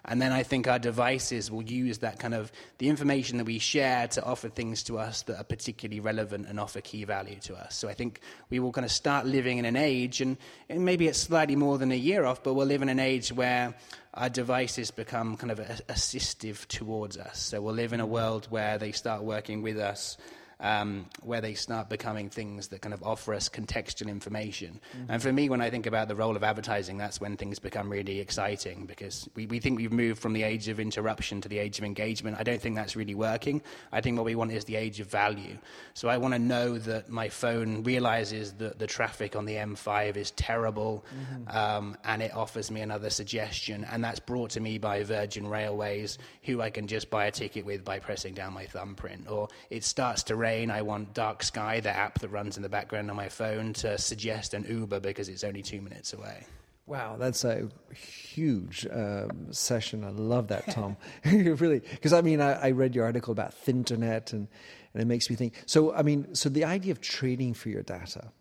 And 0.05 0.21
then 0.21 0.33
I 0.33 0.43
think 0.43 0.67
our 0.67 0.79
devices 0.79 1.49
will 1.49 1.63
use 1.63 1.99
that 1.99 2.19
kind 2.19 2.33
of 2.33 2.51
the 2.77 2.89
information 2.89 3.37
that 3.37 3.45
we 3.45 3.57
share 3.59 4.07
to 4.09 4.23
offer 4.23 4.49
things 4.49 4.83
to 4.83 4.99
us 4.99 5.21
that 5.23 5.37
are 5.37 5.45
particularly 5.45 6.01
relevant 6.01 6.47
and 6.47 6.59
offer 6.59 6.81
key 6.81 7.05
value 7.05 7.39
to 7.43 7.55
us. 7.55 7.75
So 7.75 7.87
I 7.87 7.93
think 7.93 8.19
we 8.49 8.59
will 8.59 8.73
kind 8.73 8.83
of 8.83 8.91
start 8.91 9.22
living 9.25 9.57
in 9.57 9.65
an 9.65 9.75
age, 9.75 10.21
and, 10.21 10.37
and 10.69 10.85
maybe 10.85 11.07
it's 11.07 11.19
slightly 11.19 11.55
more 11.55 11.77
than 11.77 11.91
a 11.91 11.95
year 11.95 12.25
off, 12.25 12.43
but 12.43 12.53
we'll 12.53 12.67
live 12.67 12.81
in 12.81 12.89
an 12.89 12.99
age 12.99 13.31
where 13.31 13.73
our 14.13 14.29
devices 14.29 14.91
become 14.91 15.37
kind 15.37 15.51
of 15.51 15.59
assistive 15.89 16.67
towards 16.67 17.17
us. 17.17 17.39
So 17.39 17.61
we'll 17.61 17.73
live 17.73 17.93
in 17.93 17.99
a 17.99 18.05
world 18.05 18.47
where 18.49 18.77
they 18.77 18.91
start 18.91 19.23
working 19.23 19.61
with 19.61 19.77
us 19.77 20.17
um, 20.63 21.05
where 21.21 21.41
they 21.41 21.53
start 21.53 21.89
becoming 21.89 22.29
things 22.29 22.69
that 22.69 22.81
kind 22.81 22.93
of 22.93 23.03
offer 23.03 23.33
us 23.33 23.49
contextual 23.49 24.07
information. 24.07 24.79
Mm-hmm. 24.97 25.11
And 25.11 25.21
for 25.21 25.31
me, 25.31 25.49
when 25.49 25.61
I 25.61 25.69
think 25.69 25.85
about 25.85 26.07
the 26.07 26.15
role 26.15 26.37
of 26.37 26.43
advertising, 26.43 26.97
that's 26.97 27.19
when 27.19 27.35
things 27.35 27.59
become 27.59 27.91
really 27.91 28.21
exciting 28.21 28.85
because 28.85 29.27
we, 29.35 29.45
we 29.45 29.59
think 29.59 29.77
we've 29.77 29.91
moved 29.91 30.21
from 30.21 30.31
the 30.31 30.43
age 30.43 30.69
of 30.69 30.79
interruption 30.79 31.41
to 31.41 31.49
the 31.49 31.59
age 31.59 31.77
of 31.79 31.83
engagement. 31.83 32.37
I 32.39 32.43
don't 32.43 32.61
think 32.61 32.77
that's 32.77 32.95
really 32.95 33.13
working. 33.13 33.61
I 33.91 33.99
think 33.99 34.15
what 34.17 34.25
we 34.25 34.35
want 34.35 34.53
is 34.53 34.63
the 34.63 34.77
age 34.77 35.01
of 35.01 35.07
value. 35.07 35.57
So 35.93 36.07
I 36.07 36.17
want 36.17 36.33
to 36.33 36.39
know 36.39 36.77
that 36.77 37.09
my 37.09 37.27
phone 37.27 37.83
realizes 37.83 38.53
that 38.53 38.79
the 38.79 38.87
traffic 38.87 39.35
on 39.35 39.43
the 39.43 39.55
M5 39.55 40.15
is 40.15 40.31
terrible 40.31 41.05
mm-hmm. 41.13 41.57
um, 41.57 41.97
and 42.05 42.21
it 42.21 42.33
offers 42.33 42.71
me 42.71 42.79
another 42.79 43.09
suggestion. 43.09 43.85
And 43.91 44.01
that's 44.01 44.21
brought 44.21 44.51
to 44.51 44.61
me 44.61 44.77
by 44.77 45.03
Virgin 45.03 45.45
Railways, 45.45 46.17
who 46.43 46.61
I 46.61 46.69
can 46.69 46.87
just 46.87 47.09
buy 47.09 47.25
a 47.25 47.31
ticket 47.31 47.65
with 47.65 47.83
by 47.83 47.99
pressing 47.99 48.33
down 48.33 48.53
my 48.53 48.65
thumbprint. 48.65 49.29
Or 49.29 49.49
it 49.69 49.83
starts 49.83 50.23
to 50.23 50.37
rain, 50.37 50.52
I 50.53 50.81
want 50.81 51.13
Dark 51.13 51.43
Sky, 51.43 51.79
the 51.79 51.95
app 51.95 52.19
that 52.19 52.29
runs 52.29 52.57
in 52.57 52.63
the 52.63 52.69
background 52.69 53.09
on 53.09 53.15
my 53.15 53.29
phone, 53.29 53.73
to 53.73 53.97
suggest 53.97 54.53
an 54.53 54.65
Uber 54.67 54.99
because 54.99 55.29
it's 55.29 55.43
only 55.43 55.61
two 55.61 55.81
minutes 55.81 56.13
away. 56.13 56.45
Wow, 56.85 57.15
that's 57.17 57.45
a 57.45 57.69
huge 57.95 58.85
um, 58.91 59.53
session. 59.53 60.03
I 60.03 60.09
love 60.09 60.49
that, 60.49 60.67
Tom. 60.69 60.97
really, 61.25 61.79
because 61.79 62.13
I 62.13 62.21
mean, 62.21 62.41
I, 62.41 62.53
I, 62.53 62.71
read 62.71 62.93
your 62.93 63.05
article 63.05 63.31
about 63.31 63.53
Thinternet, 63.65 64.33
and 64.33 64.47
and 64.93 65.01
it 65.01 65.05
makes 65.05 65.29
me 65.29 65.35
think. 65.35 65.53
So, 65.65 65.93
I 65.93 66.01
mean, 66.01 66.35
so 66.35 66.49
the 66.49 66.65
idea 66.65 66.91
of 66.91 67.01
trading 67.01 67.53
for 67.53 67.69
your 67.69 67.83
data. 67.83 68.31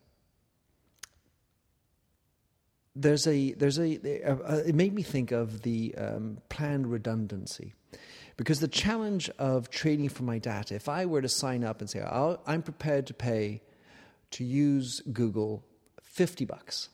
There's 2.95 3.25
a 3.25 3.53
there's 3.53 3.79
a, 3.79 3.99
a, 4.23 4.35
a 4.35 4.57
it 4.67 4.75
made 4.75 4.93
me 4.93 5.01
think 5.01 5.31
of 5.31 5.63
the 5.63 5.95
um, 5.95 6.37
planned 6.49 6.91
redundancy. 6.91 7.73
Because 8.35 8.59
the 8.59 8.67
challenge 8.67 9.29
of 9.37 9.69
trading 9.69 10.09
for 10.09 10.23
my 10.23 10.39
data, 10.39 10.75
if 10.75 10.89
I 10.89 11.05
were 11.05 11.21
to 11.21 11.29
sign 11.29 11.63
up 11.63 11.81
and 11.81 11.89
say, 11.89 12.01
I'm 12.01 12.63
prepared 12.63 13.07
to 13.07 13.13
pay 13.13 13.61
to 14.31 14.43
use 14.43 15.01
Google 15.11 15.63
50 16.01 16.45
bucks, 16.45 16.89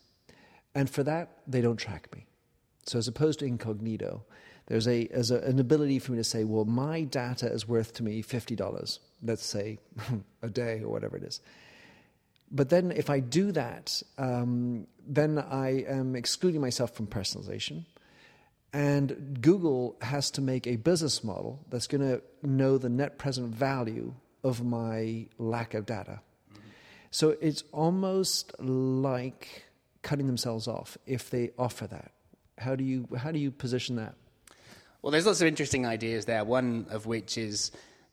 and 0.75 0.89
for 0.89 1.03
that, 1.03 1.39
they 1.47 1.61
don't 1.61 1.77
track 1.77 2.13
me. 2.13 2.25
So 2.85 2.97
as 2.97 3.07
opposed 3.07 3.39
to 3.39 3.45
incognito, 3.45 4.23
there's, 4.67 4.87
a, 4.87 5.07
there's 5.07 5.31
a, 5.31 5.39
an 5.39 5.59
ability 5.59 5.99
for 5.99 6.11
me 6.11 6.17
to 6.17 6.23
say, 6.23 6.43
well, 6.43 6.65
my 6.65 7.03
data 7.03 7.51
is 7.51 7.67
worth 7.67 7.93
to 7.95 8.03
me 8.03 8.21
$50, 8.21 8.99
let's 9.23 9.45
say 9.45 9.79
a 10.41 10.49
day 10.49 10.81
or 10.81 10.89
whatever 10.89 11.17
it 11.17 11.23
is. 11.23 11.41
But 12.51 12.69
then 12.69 12.91
if 12.91 13.09
I 13.09 13.19
do 13.19 13.51
that, 13.51 14.01
um, 14.17 14.87
then 15.07 15.37
I 15.37 15.83
am 15.87 16.15
excluding 16.15 16.61
myself 16.61 16.93
from 16.93 17.07
personalization. 17.07 17.85
And 18.71 19.41
Google 19.41 19.97
has 20.01 20.29
to 20.31 20.41
make 20.41 20.67
a 20.67 20.75
business 20.75 21.23
model 21.23 21.65
that's 21.69 21.87
going 21.87 22.01
to 22.01 22.21
know 22.43 22.77
the 22.77 22.89
net 22.89 23.17
present 23.17 23.53
value 23.53 24.13
of 24.43 24.63
my 24.63 25.27
lack 25.37 25.73
of 25.73 25.85
data. 25.85 26.21
So 27.11 27.35
it's 27.41 27.63
almost 27.71 28.53
like 28.59 29.65
cutting 30.03 30.27
themselves 30.27 30.67
off 30.67 30.97
if 31.05 31.29
they 31.29 31.51
offer 31.57 31.87
that. 31.87 32.11
How 32.57 32.75
do 32.75 32.83
you 32.83 33.07
how 33.17 33.31
do 33.31 33.39
you 33.39 33.51
position 33.51 33.95
that? 33.95 34.15
Well, 35.01 35.11
there's 35.11 35.25
lots 35.25 35.41
of 35.41 35.47
interesting 35.47 35.85
ideas 35.85 36.25
there. 36.25 36.43
One 36.43 36.85
of 36.89 37.05
which 37.05 37.37
is 37.37 37.71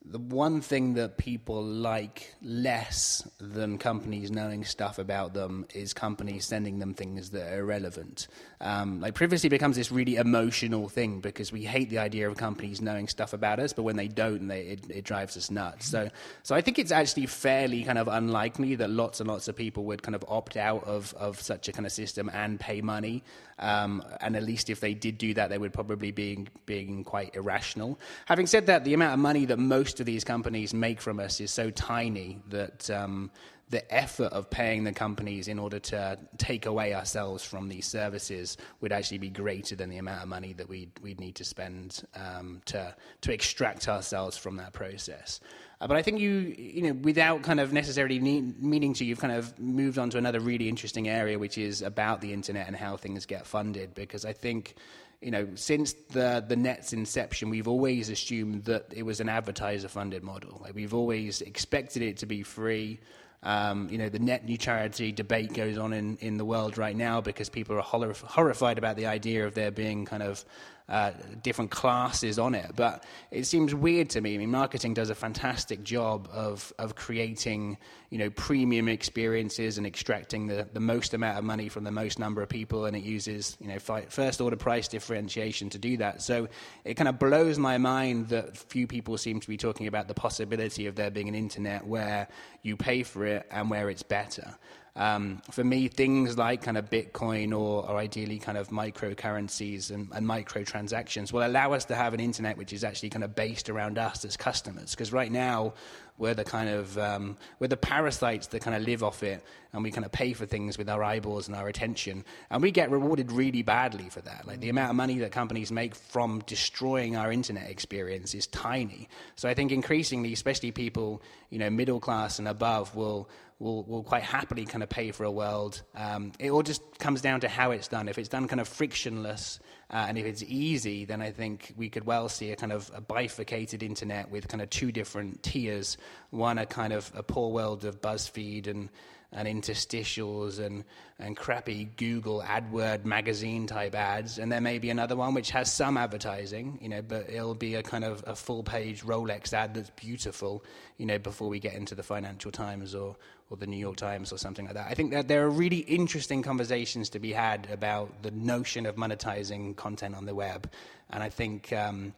the 0.08 0.18
one 0.18 0.60
thing 0.60 0.94
that 0.94 1.18
people 1.18 1.62
like 1.62 2.32
less 2.40 3.28
than 3.38 3.76
companies 3.76 4.30
knowing 4.30 4.64
stuff 4.64 4.98
about 4.98 5.34
them 5.34 5.66
is 5.74 5.92
companies 5.92 6.44
sending 6.44 6.78
them 6.78 6.94
things 6.94 7.30
that 7.30 7.52
are 7.52 7.60
irrelevant. 7.60 8.28
Um, 8.60 9.00
like 9.00 9.14
privacy 9.14 9.48
becomes 9.48 9.74
this 9.74 9.90
really 9.90 10.16
emotional 10.16 10.88
thing 10.88 11.20
because 11.20 11.50
we 11.50 11.64
hate 11.64 11.90
the 11.90 11.98
idea 11.98 12.28
of 12.28 12.36
companies 12.36 12.80
knowing 12.80 13.08
stuff 13.08 13.32
about 13.32 13.58
us, 13.58 13.72
but 13.72 13.82
when 13.82 13.96
they 13.96 14.06
don't, 14.06 14.46
they, 14.46 14.60
it, 14.62 14.90
it 14.90 15.04
drives 15.04 15.36
us 15.36 15.50
nuts. 15.50 15.88
So, 15.88 16.08
so 16.44 16.54
I 16.54 16.60
think 16.60 16.78
it's 16.78 16.92
actually 16.92 17.26
fairly 17.26 17.82
kind 17.82 17.98
of 17.98 18.06
unlikely 18.06 18.76
that 18.76 18.90
lots 18.90 19.18
and 19.18 19.28
lots 19.28 19.48
of 19.48 19.56
people 19.56 19.84
would 19.86 20.04
kind 20.04 20.14
of 20.14 20.24
opt 20.28 20.56
out 20.56 20.84
of, 20.84 21.14
of 21.14 21.40
such 21.40 21.68
a 21.68 21.72
kind 21.72 21.84
of 21.84 21.92
system 21.92 22.30
and 22.32 22.60
pay 22.60 22.80
money. 22.80 23.24
Um, 23.58 24.04
and 24.20 24.36
at 24.36 24.42
least 24.42 24.70
if 24.70 24.80
they 24.80 24.94
did 24.94 25.18
do 25.18 25.34
that, 25.34 25.48
they 25.48 25.58
would 25.58 25.72
probably 25.72 26.10
be 26.12 26.46
being 26.66 27.04
quite 27.04 27.34
irrational. 27.34 27.98
Having 28.26 28.46
said 28.48 28.66
that, 28.66 28.84
the 28.84 28.94
amount 28.94 29.14
of 29.14 29.18
money 29.18 29.46
that 29.46 29.58
most 29.58 29.95
of 30.00 30.06
these 30.06 30.24
companies 30.24 30.72
make 30.74 31.00
from 31.00 31.20
us 31.20 31.40
is 31.40 31.50
so 31.50 31.70
tiny 31.70 32.40
that 32.48 32.88
um, 32.90 33.30
the 33.68 33.92
effort 33.92 34.32
of 34.32 34.48
paying 34.48 34.84
the 34.84 34.92
companies 34.92 35.48
in 35.48 35.58
order 35.58 35.80
to 35.80 36.16
take 36.38 36.66
away 36.66 36.94
ourselves 36.94 37.44
from 37.44 37.68
these 37.68 37.84
services 37.84 38.56
would 38.80 38.92
actually 38.92 39.18
be 39.18 39.28
greater 39.28 39.74
than 39.74 39.90
the 39.90 39.98
amount 39.98 40.22
of 40.22 40.28
money 40.28 40.52
that 40.52 40.68
we'd, 40.68 40.92
we'd 41.02 41.18
need 41.18 41.34
to 41.34 41.44
spend 41.44 42.04
um, 42.14 42.60
to, 42.66 42.94
to 43.22 43.32
extract 43.32 43.88
ourselves 43.88 44.36
from 44.36 44.56
that 44.56 44.72
process. 44.72 45.40
Uh, 45.80 45.86
but 45.88 45.96
I 45.96 46.02
think 46.02 46.20
you, 46.20 46.54
you 46.56 46.82
know, 46.82 46.92
without 47.02 47.42
kind 47.42 47.58
of 47.58 47.72
necessarily 47.72 48.20
need, 48.20 48.62
meaning 48.62 48.94
to, 48.94 49.04
you've 49.04 49.18
kind 49.18 49.32
of 49.32 49.58
moved 49.58 49.98
on 49.98 50.10
to 50.10 50.18
another 50.18 50.38
really 50.38 50.68
interesting 50.68 51.08
area, 51.08 51.36
which 51.36 51.58
is 51.58 51.82
about 51.82 52.20
the 52.20 52.32
internet 52.32 52.68
and 52.68 52.76
how 52.76 52.96
things 52.96 53.26
get 53.26 53.46
funded. 53.46 53.94
Because 53.94 54.24
I 54.24 54.32
think, 54.32 54.76
you 55.20 55.30
know, 55.30 55.48
since 55.54 55.92
the 56.10 56.44
the 56.46 56.56
net's 56.56 56.92
inception, 56.92 57.50
we've 57.50 57.68
always 57.68 58.10
assumed 58.10 58.64
that 58.64 58.92
it 58.94 59.02
was 59.02 59.20
an 59.20 59.28
advertiser-funded 59.28 60.22
model. 60.22 60.60
Like 60.62 60.74
we've 60.74 60.94
always 60.94 61.40
expected 61.40 62.02
it 62.02 62.18
to 62.18 62.26
be 62.26 62.42
free. 62.42 63.00
Um, 63.42 63.88
you 63.90 63.98
know, 63.98 64.08
the 64.08 64.18
net 64.18 64.44
neutrality 64.44 65.12
debate 65.12 65.52
goes 65.52 65.78
on 65.78 65.92
in, 65.92 66.16
in 66.16 66.36
the 66.36 66.44
world 66.44 66.78
right 66.78 66.96
now 66.96 67.20
because 67.20 67.48
people 67.48 67.76
are 67.76 67.82
horrified 67.82 68.78
about 68.78 68.96
the 68.96 69.06
idea 69.06 69.46
of 69.46 69.54
there 69.54 69.70
being 69.70 70.04
kind 70.04 70.22
of 70.22 70.44
uh, 70.88 71.10
different 71.42 71.70
classes 71.70 72.38
on 72.38 72.54
it. 72.54 72.70
But 72.76 73.02
it 73.30 73.44
seems 73.44 73.74
weird 73.74 74.10
to 74.10 74.20
me. 74.20 74.34
I 74.34 74.38
mean, 74.38 74.50
marketing 74.50 74.94
does 74.94 75.10
a 75.10 75.14
fantastic 75.14 75.82
job 75.82 76.28
of 76.32 76.72
of 76.78 76.94
creating 76.94 77.78
you 78.10 78.18
know 78.18 78.30
premium 78.30 78.88
experiences 78.88 79.78
and 79.78 79.86
extracting 79.86 80.46
the, 80.46 80.68
the 80.72 80.80
most 80.80 81.12
amount 81.12 81.38
of 81.38 81.44
money 81.44 81.68
from 81.68 81.82
the 81.82 81.90
most 81.90 82.18
number 82.18 82.40
of 82.40 82.48
people, 82.48 82.86
and 82.86 82.96
it 82.96 83.02
uses 83.02 83.56
you 83.60 83.66
know 83.66 83.78
first 83.78 84.40
order 84.40 84.56
price 84.56 84.86
differentiation 84.86 85.68
to 85.70 85.78
do 85.78 85.96
that. 85.96 86.22
So 86.22 86.48
it 86.84 86.94
kind 86.94 87.08
of 87.08 87.18
blows 87.18 87.58
my 87.58 87.78
mind 87.78 88.28
that 88.28 88.56
few 88.56 88.86
people 88.86 89.18
seem 89.18 89.40
to 89.40 89.48
be 89.48 89.56
talking 89.56 89.88
about 89.88 90.06
the 90.06 90.14
possibility 90.14 90.86
of 90.86 90.94
there 90.94 91.10
being 91.10 91.28
an 91.28 91.34
internet 91.34 91.84
where 91.86 92.28
you 92.62 92.76
pay 92.76 93.02
for 93.02 93.26
it 93.26 93.46
and 93.50 93.70
where 93.70 93.90
it's 93.90 94.04
better. 94.04 94.56
Um, 94.96 95.42
for 95.50 95.62
me, 95.62 95.88
things 95.88 96.38
like 96.38 96.62
kind 96.62 96.78
of 96.78 96.88
Bitcoin 96.88 97.52
or, 97.52 97.88
or 97.88 97.96
ideally 97.96 98.38
kind 98.38 98.56
of 98.56 98.68
microcurrencies 98.68 99.90
and, 99.90 100.08
and 100.12 100.26
microtransactions 100.26 101.32
will 101.34 101.46
allow 101.46 101.74
us 101.74 101.84
to 101.86 101.94
have 101.94 102.14
an 102.14 102.20
internet 102.20 102.56
which 102.56 102.72
is 102.72 102.82
actually 102.82 103.10
kind 103.10 103.22
of 103.22 103.34
based 103.34 103.68
around 103.68 103.98
us 103.98 104.24
as 104.24 104.38
customers. 104.38 104.92
Because 104.92 105.12
right 105.12 105.30
now, 105.30 105.74
we're 106.18 106.34
the 106.34 106.44
kind 106.44 106.68
of 106.68 106.96
um, 106.98 107.36
we're 107.58 107.68
the 107.68 107.76
parasites 107.76 108.48
that 108.48 108.62
kind 108.62 108.76
of 108.76 108.82
live 108.82 109.02
off 109.02 109.22
it, 109.22 109.44
and 109.72 109.82
we 109.82 109.90
kind 109.90 110.04
of 110.04 110.12
pay 110.12 110.32
for 110.32 110.46
things 110.46 110.78
with 110.78 110.88
our 110.88 111.02
eyeballs 111.02 111.46
and 111.46 111.56
our 111.56 111.68
attention, 111.68 112.24
and 112.50 112.62
we 112.62 112.70
get 112.70 112.90
rewarded 112.90 113.30
really 113.30 113.62
badly 113.62 114.08
for 114.08 114.22
that. 114.22 114.46
Like 114.46 114.60
the 114.60 114.70
amount 114.70 114.90
of 114.90 114.96
money 114.96 115.18
that 115.18 115.32
companies 115.32 115.70
make 115.70 115.94
from 115.94 116.42
destroying 116.46 117.16
our 117.16 117.30
internet 117.30 117.68
experience 117.68 118.34
is 118.34 118.46
tiny. 118.46 119.08
So 119.36 119.48
I 119.48 119.54
think 119.54 119.72
increasingly, 119.72 120.32
especially 120.32 120.70
people 120.70 121.22
you 121.50 121.58
know 121.58 121.70
middle 121.70 122.00
class 122.00 122.38
and 122.38 122.48
above, 122.48 122.94
will 122.96 123.28
will, 123.58 123.84
will 123.84 124.02
quite 124.02 124.22
happily 124.22 124.64
kind 124.66 124.82
of 124.82 124.88
pay 124.88 125.10
for 125.10 125.24
a 125.24 125.30
world. 125.30 125.82
Um, 125.94 126.32
it 126.38 126.50
all 126.50 126.62
just 126.62 126.82
comes 126.98 127.22
down 127.22 127.40
to 127.40 127.48
how 127.48 127.70
it's 127.70 127.88
done. 127.88 128.08
If 128.08 128.18
it's 128.18 128.28
done 128.28 128.48
kind 128.48 128.60
of 128.60 128.68
frictionless 128.68 129.60
uh, 129.90 130.06
and 130.08 130.18
if 130.18 130.26
it's 130.26 130.42
easy, 130.42 131.04
then 131.04 131.22
I 131.22 131.30
think 131.30 131.72
we 131.76 131.88
could 131.88 132.04
well 132.04 132.28
see 132.28 132.50
a 132.50 132.56
kind 132.56 132.72
of 132.72 132.90
a 132.94 133.00
bifurcated 133.00 133.82
internet 133.82 134.30
with 134.30 134.48
kind 134.48 134.60
of 134.60 134.68
two 134.70 134.92
different 134.92 135.42
tiers. 135.42 135.96
One, 136.30 136.58
a 136.58 136.66
kind 136.66 136.92
of 136.92 137.10
a 137.14 137.22
poor 137.22 137.50
world 137.50 137.84
of 137.84 138.00
BuzzFeed 138.00 138.66
and 138.66 138.90
and 139.32 139.48
interstitials 139.48 140.58
and, 140.58 140.84
and 141.18 141.36
crappy 141.36 141.84
Google 141.96 142.42
AdWord 142.42 143.04
magazine 143.04 143.66
type 143.66 143.94
ads. 143.94 144.38
And 144.38 144.50
there 144.50 144.60
may 144.60 144.78
be 144.78 144.90
another 144.90 145.16
one 145.16 145.34
which 145.34 145.50
has 145.50 145.72
some 145.72 145.96
advertising, 145.96 146.78
you 146.80 146.88
know, 146.88 147.02
but 147.02 147.28
it'll 147.28 147.54
be 147.54 147.74
a 147.74 147.82
kind 147.82 148.04
of 148.04 148.24
a 148.26 148.34
full 148.34 148.62
page 148.62 149.02
Rolex 149.02 149.52
ad 149.52 149.74
that's 149.74 149.90
beautiful, 149.90 150.64
you 150.96 151.06
know, 151.06 151.18
before 151.18 151.48
we 151.48 151.58
get 151.58 151.74
into 151.74 151.94
the 151.94 152.02
Financial 152.02 152.50
Times 152.50 152.94
or, 152.94 153.16
or 153.50 153.56
the 153.56 153.66
New 153.66 153.76
York 153.76 153.96
Times 153.96 154.32
or 154.32 154.38
something 154.38 154.64
like 154.64 154.74
that. 154.74 154.86
I 154.88 154.94
think 154.94 155.12
that 155.12 155.28
there 155.28 155.44
are 155.44 155.50
really 155.50 155.78
interesting 155.78 156.42
conversations 156.42 157.10
to 157.10 157.18
be 157.18 157.32
had 157.32 157.68
about 157.70 158.22
the 158.22 158.30
notion 158.30 158.86
of 158.86 158.96
monetizing 158.96 159.76
content 159.76 160.14
on 160.14 160.26
the 160.26 160.34
web. 160.34 160.70
And 161.10 161.22
I 161.22 161.28
think. 161.28 161.72
Um, 161.72 162.14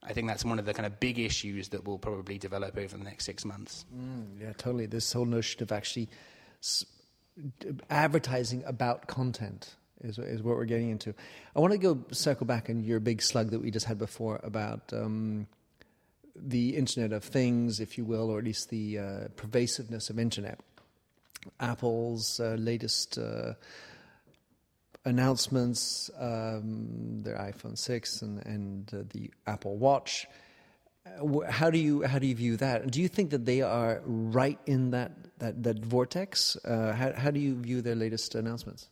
I 0.00 0.12
think 0.12 0.28
that's 0.28 0.44
one 0.44 0.58
of 0.58 0.64
the 0.64 0.72
kind 0.72 0.86
of 0.86 1.00
big 1.00 1.18
issues 1.18 1.68
that 1.70 1.84
will 1.84 1.98
probably 1.98 2.38
develop 2.38 2.78
over 2.78 2.96
the 2.96 3.04
next 3.04 3.24
six 3.24 3.44
months. 3.44 3.84
Mm, 3.94 4.40
yeah, 4.40 4.52
totally. 4.56 4.86
This 4.86 5.12
whole 5.12 5.26
notion 5.26 5.62
of 5.62 5.72
actually 5.72 6.08
advertising 7.90 8.64
about 8.66 9.06
content 9.06 9.76
is, 10.02 10.18
is 10.18 10.42
what 10.42 10.56
we're 10.56 10.64
getting 10.64 10.90
into. 10.90 11.14
I 11.54 11.60
want 11.60 11.72
to 11.72 11.78
go 11.78 12.04
circle 12.12 12.46
back 12.46 12.70
on 12.70 12.84
your 12.84 13.00
big 13.00 13.22
slug 13.22 13.50
that 13.50 13.60
we 13.60 13.70
just 13.70 13.86
had 13.86 13.98
before 13.98 14.40
about 14.42 14.92
um, 14.92 15.46
the 16.36 16.76
Internet 16.76 17.12
of 17.12 17.24
Things, 17.24 17.80
if 17.80 17.98
you 17.98 18.04
will, 18.04 18.30
or 18.30 18.38
at 18.38 18.44
least 18.44 18.70
the 18.70 18.98
uh, 18.98 19.28
pervasiveness 19.36 20.10
of 20.10 20.18
Internet. 20.18 20.60
Apple's 21.60 22.40
uh, 22.40 22.56
latest 22.58 23.18
uh, 23.18 23.54
announcements, 25.04 26.10
um, 26.18 27.22
their 27.22 27.36
iPhone 27.36 27.78
6 27.78 28.22
and, 28.22 28.44
and 28.46 28.94
uh, 28.94 28.98
the 29.10 29.30
Apple 29.46 29.76
Watch. 29.76 30.26
How 31.48 31.70
do 31.70 31.78
you 31.78 32.02
how 32.02 32.18
do 32.18 32.26
you 32.26 32.34
view 32.34 32.56
that? 32.58 32.90
Do 32.90 33.00
you 33.00 33.08
think 33.08 33.30
that 33.30 33.44
they 33.44 33.62
are 33.62 34.00
right 34.04 34.58
in 34.66 34.90
that 34.90 35.12
that, 35.38 35.62
that 35.62 35.84
vortex? 35.84 36.56
Uh, 36.64 36.92
how, 36.92 37.12
how 37.12 37.30
do 37.30 37.40
you 37.40 37.54
view 37.56 37.82
their 37.82 37.94
latest 37.94 38.34
announcements? 38.34 38.88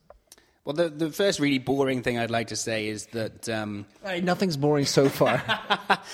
Well, 0.66 0.74
the, 0.74 0.88
the 0.88 1.10
first 1.12 1.38
really 1.38 1.60
boring 1.60 2.02
thing 2.02 2.18
I'd 2.18 2.30
like 2.30 2.48
to 2.48 2.56
say 2.56 2.88
is 2.88 3.06
that. 3.06 3.48
Um, 3.48 3.86
right, 4.04 4.22
nothing's 4.22 4.56
boring 4.56 4.84
so 4.84 5.08
far. 5.08 5.40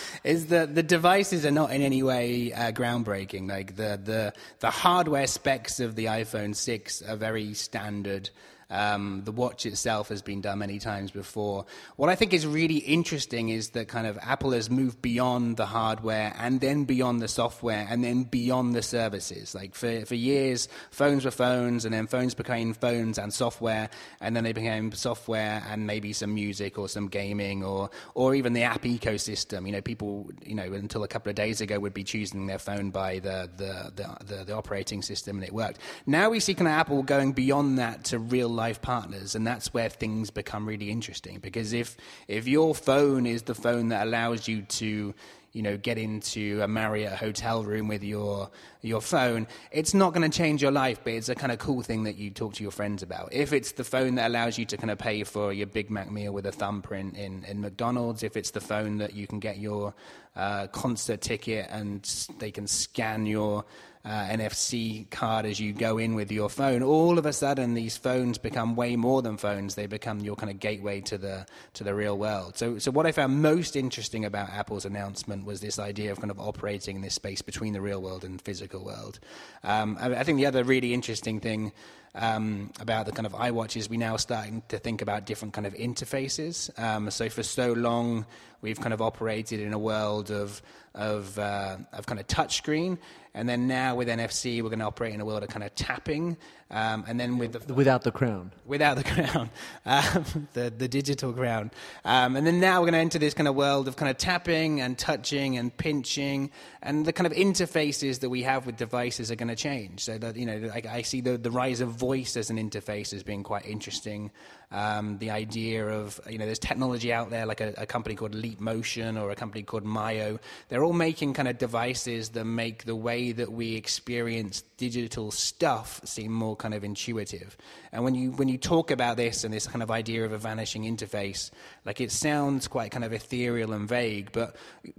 is 0.24 0.48
that 0.48 0.74
the 0.74 0.82
devices 0.82 1.46
are 1.46 1.50
not 1.50 1.70
in 1.70 1.80
any 1.80 2.02
way 2.02 2.52
uh, 2.52 2.70
groundbreaking. 2.70 3.48
Like 3.48 3.76
the, 3.76 3.98
the, 4.02 4.34
the 4.60 4.68
hardware 4.68 5.26
specs 5.26 5.80
of 5.80 5.94
the 5.94 6.04
iPhone 6.04 6.54
6 6.54 7.00
are 7.00 7.16
very 7.16 7.54
standard. 7.54 8.28
Um, 8.72 9.20
the 9.24 9.32
watch 9.32 9.66
itself 9.66 10.08
has 10.08 10.22
been 10.22 10.40
done 10.40 10.60
many 10.60 10.78
times 10.78 11.10
before. 11.10 11.66
What 11.96 12.08
I 12.08 12.14
think 12.14 12.32
is 12.32 12.46
really 12.46 12.78
interesting 12.78 13.50
is 13.50 13.70
that 13.70 13.86
kind 13.88 14.06
of 14.06 14.18
Apple 14.22 14.52
has 14.52 14.70
moved 14.70 15.02
beyond 15.02 15.58
the 15.58 15.66
hardware 15.66 16.34
and 16.38 16.58
then 16.58 16.84
beyond 16.84 17.20
the 17.20 17.28
software 17.28 17.86
and 17.90 18.02
then 18.02 18.24
beyond 18.24 18.74
the 18.74 18.80
services. 18.80 19.54
Like 19.54 19.74
for, 19.74 20.06
for 20.06 20.14
years, 20.14 20.68
phones 20.90 21.26
were 21.26 21.30
phones 21.30 21.84
and 21.84 21.92
then 21.92 22.06
phones 22.06 22.32
became 22.32 22.72
phones 22.72 23.18
and 23.18 23.30
software 23.34 23.90
and 24.22 24.34
then 24.34 24.42
they 24.42 24.54
became 24.54 24.90
software 24.92 25.62
and 25.68 25.86
maybe 25.86 26.14
some 26.14 26.32
music 26.32 26.78
or 26.78 26.88
some 26.88 27.08
gaming 27.08 27.62
or, 27.62 27.90
or 28.14 28.34
even 28.34 28.54
the 28.54 28.62
app 28.62 28.84
ecosystem. 28.84 29.66
You 29.66 29.72
know, 29.72 29.82
people, 29.82 30.30
you 30.46 30.54
know, 30.54 30.72
until 30.72 31.04
a 31.04 31.08
couple 31.08 31.28
of 31.28 31.36
days 31.36 31.60
ago 31.60 31.78
would 31.78 31.92
be 31.92 32.04
choosing 32.04 32.46
their 32.46 32.58
phone 32.58 32.90
by 32.90 33.18
the, 33.18 33.50
the, 33.54 33.92
the, 33.94 34.24
the, 34.24 34.44
the 34.44 34.54
operating 34.54 35.02
system 35.02 35.36
and 35.36 35.44
it 35.44 35.52
worked. 35.52 35.78
Now 36.06 36.30
we 36.30 36.40
see 36.40 36.54
kind 36.54 36.68
of 36.68 36.72
Apple 36.72 37.02
going 37.02 37.32
beyond 37.32 37.76
that 37.76 38.04
to 38.04 38.18
real 38.18 38.48
life 38.48 38.61
life 38.62 38.80
partners, 38.80 39.34
and 39.34 39.44
that's 39.46 39.74
where 39.74 39.88
things 39.88 40.30
become 40.30 40.66
really 40.66 40.90
interesting. 40.90 41.38
Because 41.40 41.72
if 41.72 41.96
if 42.28 42.46
your 42.46 42.74
phone 42.74 43.26
is 43.26 43.42
the 43.42 43.54
phone 43.54 43.88
that 43.88 44.06
allows 44.06 44.48
you 44.48 44.62
to 44.80 45.14
you 45.52 45.62
know, 45.62 45.76
get 45.76 45.98
into 45.98 46.62
a 46.62 46.68
Marriott 46.68 47.12
hotel 47.12 47.62
room 47.62 47.86
with 47.86 48.02
your 48.02 48.50
your 48.80 49.02
phone, 49.02 49.46
it's 49.70 49.92
not 49.92 50.14
going 50.14 50.28
to 50.28 50.36
change 50.36 50.62
your 50.62 50.70
life, 50.70 51.00
but 51.04 51.12
it's 51.12 51.28
a 51.28 51.34
kind 51.34 51.52
of 51.52 51.58
cool 51.58 51.82
thing 51.82 52.04
that 52.04 52.16
you 52.16 52.30
talk 52.30 52.54
to 52.54 52.62
your 52.62 52.72
friends 52.72 53.02
about. 53.02 53.28
If 53.32 53.52
it's 53.52 53.72
the 53.72 53.84
phone 53.84 54.14
that 54.14 54.28
allows 54.28 54.56
you 54.58 54.64
to 54.66 54.76
kind 54.76 54.90
of 54.90 54.98
pay 54.98 55.24
for 55.24 55.52
your 55.52 55.66
Big 55.66 55.90
Mac 55.90 56.10
meal 56.10 56.32
with 56.32 56.46
a 56.46 56.52
thumbprint 56.52 57.16
in, 57.16 57.44
in 57.44 57.60
McDonald's, 57.60 58.22
if 58.22 58.36
it's 58.36 58.52
the 58.52 58.62
phone 58.62 58.98
that 58.98 59.12
you 59.14 59.26
can 59.26 59.40
get 59.40 59.58
your 59.58 59.94
uh, 60.34 60.68
concert 60.68 61.20
ticket 61.20 61.66
and 61.70 62.02
they 62.38 62.50
can 62.50 62.66
scan 62.66 63.26
your 63.26 63.64
uh, 64.04 64.08
NFC 64.08 65.08
card 65.10 65.46
as 65.46 65.60
you 65.60 65.72
go 65.72 65.96
in 65.98 66.14
with 66.14 66.32
your 66.32 66.48
phone, 66.48 66.82
all 66.82 67.18
of 67.18 67.26
a 67.26 67.32
sudden 67.32 67.74
these 67.74 67.96
phones 67.96 68.36
become 68.36 68.74
way 68.74 68.96
more 68.96 69.22
than 69.22 69.36
phones. 69.36 69.76
They 69.76 69.86
become 69.86 70.20
your 70.20 70.34
kind 70.34 70.50
of 70.50 70.58
gateway 70.58 71.00
to 71.02 71.18
the 71.18 71.46
to 71.74 71.84
the 71.84 71.94
real 71.94 72.18
world. 72.18 72.58
So, 72.58 72.78
so 72.78 72.90
what 72.90 73.06
I 73.06 73.12
found 73.12 73.40
most 73.40 73.76
interesting 73.76 74.24
about 74.24 74.50
Apple's 74.50 74.84
announcement 74.84 75.44
was 75.44 75.60
this 75.60 75.78
idea 75.78 76.10
of 76.10 76.18
kind 76.18 76.30
of 76.30 76.40
operating 76.40 76.96
in 76.96 77.02
this 77.02 77.14
space 77.14 77.42
between 77.42 77.72
the 77.72 77.80
real 77.80 78.02
world 78.02 78.24
and 78.24 78.40
physical 78.42 78.84
world. 78.84 79.20
Um, 79.62 79.96
I, 80.00 80.16
I 80.16 80.24
think 80.24 80.38
the 80.38 80.46
other 80.46 80.64
really 80.64 80.92
interesting 80.92 81.38
thing 81.38 81.72
um, 82.14 82.70
about 82.80 83.06
the 83.06 83.12
kind 83.12 83.26
of 83.26 83.32
iWatches, 83.32 83.88
we 83.88 83.96
now 83.96 84.16
starting 84.16 84.62
to 84.68 84.78
think 84.78 85.02
about 85.02 85.24
different 85.24 85.54
kind 85.54 85.66
of 85.66 85.74
interfaces. 85.74 86.76
Um, 86.78 87.10
so 87.10 87.28
for 87.28 87.42
so 87.42 87.72
long, 87.72 88.26
we've 88.60 88.78
kind 88.80 88.92
of 88.92 89.00
operated 89.00 89.60
in 89.60 89.72
a 89.72 89.78
world 89.78 90.30
of 90.30 90.62
of 90.94 91.38
uh, 91.38 91.78
of 91.92 92.04
kind 92.04 92.20
of 92.20 92.26
touchscreen, 92.26 92.98
and 93.34 93.48
then 93.48 93.66
now 93.66 93.94
with 93.94 94.08
NFC, 94.08 94.62
we're 94.62 94.68
going 94.68 94.80
to 94.80 94.84
operate 94.84 95.14
in 95.14 95.20
a 95.20 95.24
world 95.24 95.42
of 95.42 95.48
kind 95.48 95.64
of 95.64 95.74
tapping. 95.74 96.36
Um, 96.72 97.04
and 97.06 97.20
then 97.20 97.36
with 97.36 97.66
the, 97.66 97.74
without 97.74 98.02
the 98.02 98.10
crown, 98.10 98.50
without 98.64 98.96
the 98.96 99.04
crown, 99.14 99.50
um, 99.84 100.48
the 100.54 100.72
the 100.76 100.88
digital 100.88 101.32
crown, 101.32 101.70
um, 102.04 102.34
and 102.34 102.46
then 102.46 102.60
now 102.60 102.80
we're 102.80 102.86
going 102.86 102.94
to 102.94 102.98
enter 103.00 103.18
this 103.18 103.34
kind 103.34 103.46
of 103.46 103.54
world 103.54 103.88
of 103.88 103.96
kind 103.96 104.10
of 104.10 104.16
tapping 104.16 104.80
and 104.80 104.96
touching 104.96 105.58
and 105.58 105.76
pinching, 105.76 106.50
and 106.82 107.04
the 107.04 107.12
kind 107.12 107.26
of 107.26 107.34
interfaces 107.34 108.20
that 108.20 108.30
we 108.30 108.42
have 108.42 108.64
with 108.64 108.78
devices 108.78 109.30
are 109.30 109.36
going 109.36 109.48
to 109.48 109.56
change. 109.56 110.00
So 110.00 110.16
that 110.16 110.36
you 110.36 110.46
know, 110.46 110.70
I, 110.72 110.82
I 110.88 111.02
see 111.02 111.20
the 111.20 111.36
the 111.36 111.50
rise 111.50 111.82
of 111.82 111.90
voice 111.90 112.38
as 112.38 112.48
an 112.48 112.56
interface 112.56 113.12
as 113.12 113.22
being 113.22 113.42
quite 113.42 113.66
interesting. 113.66 114.30
Um, 114.72 115.18
the 115.18 115.30
idea 115.30 115.86
of, 115.86 116.18
you 116.26 116.38
know, 116.38 116.46
there's 116.46 116.58
technology 116.58 117.12
out 117.12 117.28
there 117.28 117.44
like 117.44 117.60
a, 117.60 117.74
a, 117.76 117.84
company 117.84 118.14
called 118.14 118.34
Leap 118.34 118.58
Motion 118.58 119.18
or 119.18 119.30
a 119.30 119.34
company 119.34 119.62
called 119.62 119.84
Myo. 119.84 120.38
They're 120.70 120.82
all 120.82 120.94
making 120.94 121.34
kind 121.34 121.46
of 121.46 121.58
devices 121.58 122.30
that 122.30 122.46
make 122.46 122.84
the 122.84 122.96
way 122.96 123.32
that 123.32 123.52
we 123.52 123.74
experience 123.74 124.62
digital 124.78 125.30
stuff 125.30 126.00
seem 126.04 126.32
more 126.32 126.56
kind 126.56 126.72
of 126.72 126.84
intuitive. 126.84 127.54
And 127.92 128.02
when 128.02 128.14
you, 128.14 128.30
when 128.30 128.48
you 128.48 128.56
talk 128.56 128.90
about 128.90 129.18
this 129.18 129.44
and 129.44 129.52
this 129.52 129.66
kind 129.66 129.82
of 129.82 129.90
idea 129.90 130.24
of 130.24 130.32
a 130.32 130.38
vanishing 130.38 130.84
interface, 130.84 131.50
like 131.84 132.00
it 132.00 132.10
sounds 132.10 132.66
quite 132.66 132.92
kind 132.92 133.04
of 133.04 133.12
ethereal 133.12 133.74
and 133.74 133.86
vague, 133.86 134.32
but 134.32 134.56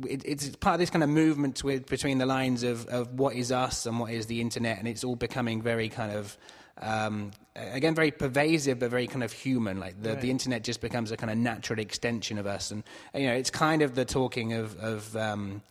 it, 0.08 0.22
it's 0.24 0.56
part 0.58 0.76
of 0.76 0.80
this 0.82 0.92
kind 0.92 1.04
of 1.04 1.10
movement 1.10 1.64
with, 1.64 1.88
between 1.88 2.20
the 2.20 2.28
lines 2.28 2.62
of, 2.62 2.86
of 2.90 3.20
what 3.20 3.36
is 3.36 3.52
us 3.52 3.88
and 3.88 4.00
what 4.00 4.12
is 4.12 4.28
the 4.28 4.40
internet, 4.40 4.78
and 4.78 4.88
it's 4.88 5.04
all 5.04 5.16
becoming 5.16 5.64
very 5.64 5.90
kind 5.90 6.12
of 6.12 6.38
um, 6.82 7.32
again 7.56 7.94
very 7.94 8.12
pervasive 8.12 8.80
but 8.80 8.90
very 8.90 9.08
kind 9.08 9.24
of 9.24 9.32
human 9.32 9.80
like 9.80 10.02
the, 10.02 10.10
right. 10.10 10.22
the 10.22 10.32
internet 10.32 10.64
just 10.64 10.82
becomes 10.82 11.12
a 11.12 11.18
kind 11.18 11.32
of 11.32 11.38
natural 11.38 11.80
extension 11.80 12.38
of 12.38 12.48
us 12.48 12.72
and 12.72 12.84
you 13.14 13.28
know 13.28 13.34
it's 13.34 13.52
kind 13.52 13.82
of 13.82 13.96
the 13.96 14.06
talking 14.06 14.54
of, 14.54 14.78
of 14.80 15.16
um, 15.16 15.62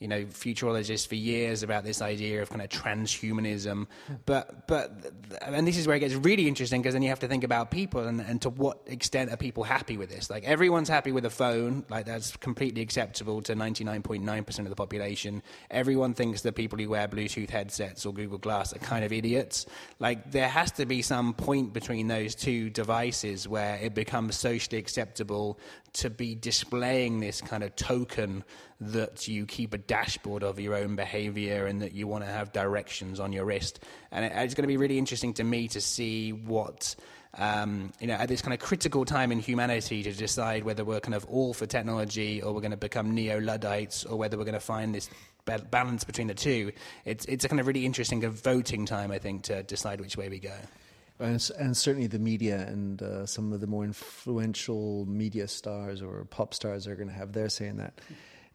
you 0.00 0.08
know 0.08 0.24
futurologists 0.24 1.06
for 1.06 1.14
years 1.14 1.62
about 1.62 1.84
this 1.84 2.00
idea 2.00 2.40
of 2.40 2.48
kind 2.48 2.62
of 2.62 2.70
transhumanism. 2.70 3.86
But 4.24 4.66
but 4.66 5.12
and 5.42 5.68
this 5.68 5.76
is 5.76 5.86
where 5.86 5.96
it 5.96 6.00
gets 6.00 6.14
really 6.14 6.48
interesting 6.48 6.80
because 6.80 6.94
then 6.94 7.02
you 7.02 7.10
have 7.10 7.20
to 7.20 7.28
think 7.28 7.44
about 7.44 7.70
people 7.70 8.06
and, 8.06 8.20
and 8.20 8.40
to 8.42 8.48
what 8.48 8.80
extent 8.86 9.30
are 9.30 9.36
people 9.36 9.62
happy 9.62 9.98
with 9.98 10.08
this? 10.08 10.30
Like 10.30 10.44
everyone's 10.44 10.88
happy 10.88 11.12
with 11.12 11.26
a 11.26 11.30
phone, 11.30 11.84
like 11.90 12.06
that's 12.06 12.34
completely 12.38 12.80
acceptable 12.80 13.42
to 13.42 13.54
ninety 13.54 13.84
nine 13.84 14.02
point 14.02 14.24
nine 14.24 14.42
percent 14.42 14.66
of 14.66 14.70
the 14.70 14.76
population. 14.76 15.42
Everyone 15.70 16.14
thinks 16.14 16.40
that 16.42 16.54
people 16.54 16.78
who 16.78 16.88
wear 16.88 17.06
Bluetooth 17.06 17.50
headsets 17.50 18.06
or 18.06 18.14
Google 18.14 18.38
Glass 18.38 18.74
are 18.74 18.78
kind 18.78 19.04
of 19.04 19.12
idiots. 19.12 19.66
Like 19.98 20.32
there 20.32 20.48
has 20.48 20.72
to 20.72 20.86
be 20.86 21.02
some 21.02 21.34
point 21.34 21.74
between 21.74 22.08
those 22.08 22.34
two 22.34 22.70
devices 22.70 23.46
where 23.46 23.78
it 23.82 23.94
becomes 23.94 24.36
socially 24.36 24.78
acceptable 24.78 25.58
to 25.92 26.08
be 26.08 26.34
displaying 26.34 27.20
this 27.20 27.42
kind 27.42 27.62
of 27.62 27.76
token 27.76 28.44
that 28.80 29.28
you 29.28 29.44
keep 29.44 29.74
a 29.74 29.78
dashboard 29.78 30.42
of 30.42 30.58
your 30.58 30.74
own 30.74 30.96
behavior 30.96 31.66
and 31.66 31.82
that 31.82 31.92
you 31.92 32.06
want 32.06 32.24
to 32.24 32.30
have 32.30 32.52
directions 32.52 33.20
on 33.20 33.32
your 33.32 33.44
wrist. 33.44 33.80
And 34.10 34.24
it's 34.24 34.54
going 34.54 34.62
to 34.62 34.68
be 34.68 34.78
really 34.78 34.98
interesting 34.98 35.34
to 35.34 35.44
me 35.44 35.68
to 35.68 35.80
see 35.80 36.32
what. 36.32 36.94
Um, 37.38 37.92
you 38.00 38.08
know, 38.08 38.14
at 38.14 38.28
this 38.28 38.42
kind 38.42 38.52
of 38.52 38.58
critical 38.58 39.04
time 39.04 39.30
in 39.30 39.38
humanity 39.38 40.02
to 40.02 40.12
decide 40.12 40.64
whether 40.64 40.84
we're 40.84 40.98
kind 40.98 41.14
of 41.14 41.24
all 41.26 41.54
for 41.54 41.64
technology 41.64 42.42
or 42.42 42.52
we're 42.52 42.60
going 42.60 42.72
to 42.72 42.76
become 42.76 43.14
neo 43.14 43.38
Luddites 43.38 44.04
or 44.04 44.18
whether 44.18 44.36
we're 44.36 44.42
going 44.42 44.54
to 44.54 44.58
find 44.58 44.92
this 44.92 45.08
balance 45.44 46.02
between 46.02 46.26
the 46.26 46.34
two. 46.34 46.72
It's, 47.04 47.24
it's 47.26 47.44
a 47.44 47.48
kind 47.48 47.60
of 47.60 47.68
really 47.68 47.86
interesting 47.86 48.28
voting 48.28 48.84
time, 48.84 49.12
I 49.12 49.18
think, 49.18 49.44
to 49.44 49.62
decide 49.62 50.00
which 50.00 50.16
way 50.16 50.28
we 50.28 50.40
go. 50.40 50.56
And, 51.20 51.50
and 51.58 51.76
certainly 51.76 52.08
the 52.08 52.18
media 52.18 52.66
and 52.66 53.00
uh, 53.00 53.26
some 53.26 53.52
of 53.52 53.60
the 53.60 53.66
more 53.68 53.84
influential 53.84 55.06
media 55.06 55.46
stars 55.48 56.02
or 56.02 56.24
pop 56.24 56.52
stars 56.54 56.88
are 56.88 56.96
going 56.96 57.08
to 57.08 57.14
have 57.14 57.32
their 57.32 57.48
say 57.48 57.68
in 57.68 57.76
that. 57.76 58.00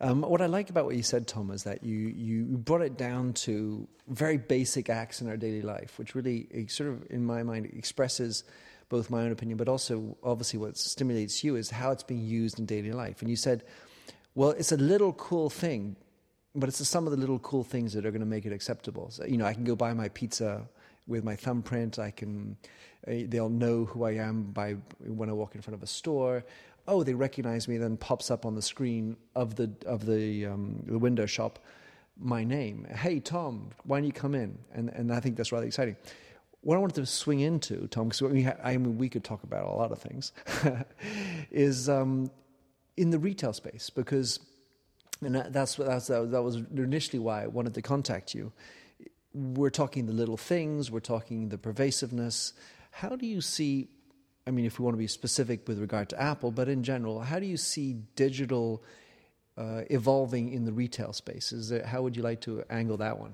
Um, 0.01 0.21
what 0.23 0.41
I 0.41 0.47
like 0.47 0.69
about 0.69 0.85
what 0.85 0.95
you 0.95 1.03
said, 1.03 1.25
Tom, 1.25 1.51
is 1.51 1.63
that 1.63 1.83
you, 1.83 1.95
you 1.95 2.43
brought 2.43 2.81
it 2.81 2.97
down 2.97 3.31
to 3.33 3.87
very 4.09 4.37
basic 4.37 4.89
acts 4.89 5.21
in 5.21 5.29
our 5.29 5.37
daily 5.37 5.61
life, 5.61 5.97
which 5.97 6.15
really 6.15 6.67
sort 6.67 6.89
of, 6.89 7.07
in 7.09 7.25
my 7.25 7.43
mind, 7.43 7.67
expresses 7.67 8.43
both 8.89 9.09
my 9.09 9.21
own 9.21 9.31
opinion, 9.31 9.57
but 9.57 9.69
also 9.69 10.17
obviously 10.21 10.59
what 10.59 10.77
stimulates 10.77 11.43
you 11.43 11.55
is 11.55 11.69
how 11.69 11.91
it's 11.91 12.03
being 12.03 12.21
used 12.21 12.59
in 12.59 12.65
daily 12.65 12.91
life. 12.91 13.21
And 13.21 13.29
you 13.29 13.37
said, 13.37 13.63
well, 14.35 14.51
it's 14.51 14.73
a 14.73 14.77
little 14.77 15.13
cool 15.13 15.49
thing, 15.49 15.95
but 16.53 16.67
it's 16.67 16.85
some 16.87 17.07
of 17.07 17.11
the 17.11 17.17
little 17.17 17.39
cool 17.39 17.63
things 17.63 17.93
that 17.93 18.05
are 18.05 18.11
going 18.11 18.19
to 18.19 18.27
make 18.27 18.45
it 18.45 18.51
acceptable. 18.51 19.09
So, 19.11 19.25
you 19.25 19.37
know, 19.37 19.45
I 19.45 19.53
can 19.53 19.63
go 19.63 19.75
buy 19.75 19.93
my 19.93 20.09
pizza 20.09 20.67
with 21.07 21.23
my 21.23 21.35
thumbprint. 21.35 21.99
I 21.99 22.11
can, 22.11 22.57
uh, 23.07 23.13
they'll 23.27 23.49
know 23.49 23.85
who 23.85 24.03
I 24.03 24.11
am 24.15 24.51
by 24.51 24.73
when 24.99 25.29
I 25.29 25.33
walk 25.33 25.55
in 25.55 25.61
front 25.61 25.75
of 25.75 25.83
a 25.83 25.87
store 25.87 26.43
oh, 26.87 27.03
they 27.03 27.13
recognize 27.13 27.67
me, 27.67 27.77
then 27.77 27.97
pops 27.97 28.29
up 28.29 28.45
on 28.45 28.55
the 28.55 28.61
screen 28.61 29.17
of 29.35 29.55
the 29.55 29.71
of 29.85 30.05
the 30.05 30.45
um, 30.45 30.83
the 30.85 30.99
window 30.99 31.25
shop 31.25 31.59
my 32.17 32.43
name. 32.43 32.85
Hey, 32.85 33.19
Tom, 33.19 33.71
why 33.83 33.97
don't 33.97 34.05
you 34.05 34.13
come 34.13 34.35
in? 34.35 34.57
And 34.73 34.89
and 34.89 35.13
I 35.13 35.19
think 35.19 35.37
that's 35.37 35.51
rather 35.51 35.65
exciting. 35.65 35.97
What 36.61 36.75
I 36.75 36.79
wanted 36.79 36.95
to 36.95 37.05
swing 37.05 37.41
into, 37.41 37.87
Tom, 37.87 38.09
because 38.09 38.21
we 38.21 38.47
I 38.47 38.77
mean 38.77 38.97
we 38.97 39.09
could 39.09 39.23
talk 39.23 39.43
about 39.43 39.67
a 39.67 39.75
lot 39.75 39.91
of 39.91 39.99
things, 39.99 40.31
is 41.51 41.89
um, 41.89 42.31
in 42.97 43.09
the 43.09 43.19
retail 43.19 43.53
space 43.53 43.89
because, 43.89 44.39
and 45.21 45.35
that's 45.35 45.75
that's 45.75 46.07
that 46.07 46.41
was 46.43 46.55
initially 46.75 47.19
why 47.19 47.43
I 47.43 47.47
wanted 47.47 47.73
to 47.75 47.81
contact 47.81 48.33
you. 48.33 48.51
We're 49.33 49.69
talking 49.69 50.05
the 50.05 50.13
little 50.13 50.37
things, 50.37 50.89
we're 50.89 51.01
talking 51.01 51.49
the 51.49 51.57
pervasiveness. 51.57 52.53
How 52.91 53.17
do 53.17 53.27
you 53.27 53.41
see 53.41 53.89
I 54.47 54.51
mean, 54.51 54.65
if 54.65 54.79
we 54.79 54.83
want 54.83 54.93
to 54.93 54.99
be 54.99 55.07
specific 55.07 55.67
with 55.67 55.79
regard 55.79 56.09
to 56.09 56.21
Apple, 56.21 56.51
but 56.51 56.69
in 56.69 56.83
general, 56.83 57.19
how 57.19 57.39
do 57.39 57.47
you 57.47 57.57
see 57.57 57.93
digital 58.15 58.83
uh, 59.57 59.81
evolving 59.89 60.53
in 60.53 60.65
the 60.65 60.71
retail 60.71 61.13
space? 61.13 61.51
Is 61.51 61.69
there, 61.69 61.85
how 61.85 62.03
would 62.03 62.15
you 62.15 62.23
like 62.23 62.41
to 62.41 62.63
angle 62.69 62.97
that 62.97 63.19
one? 63.19 63.33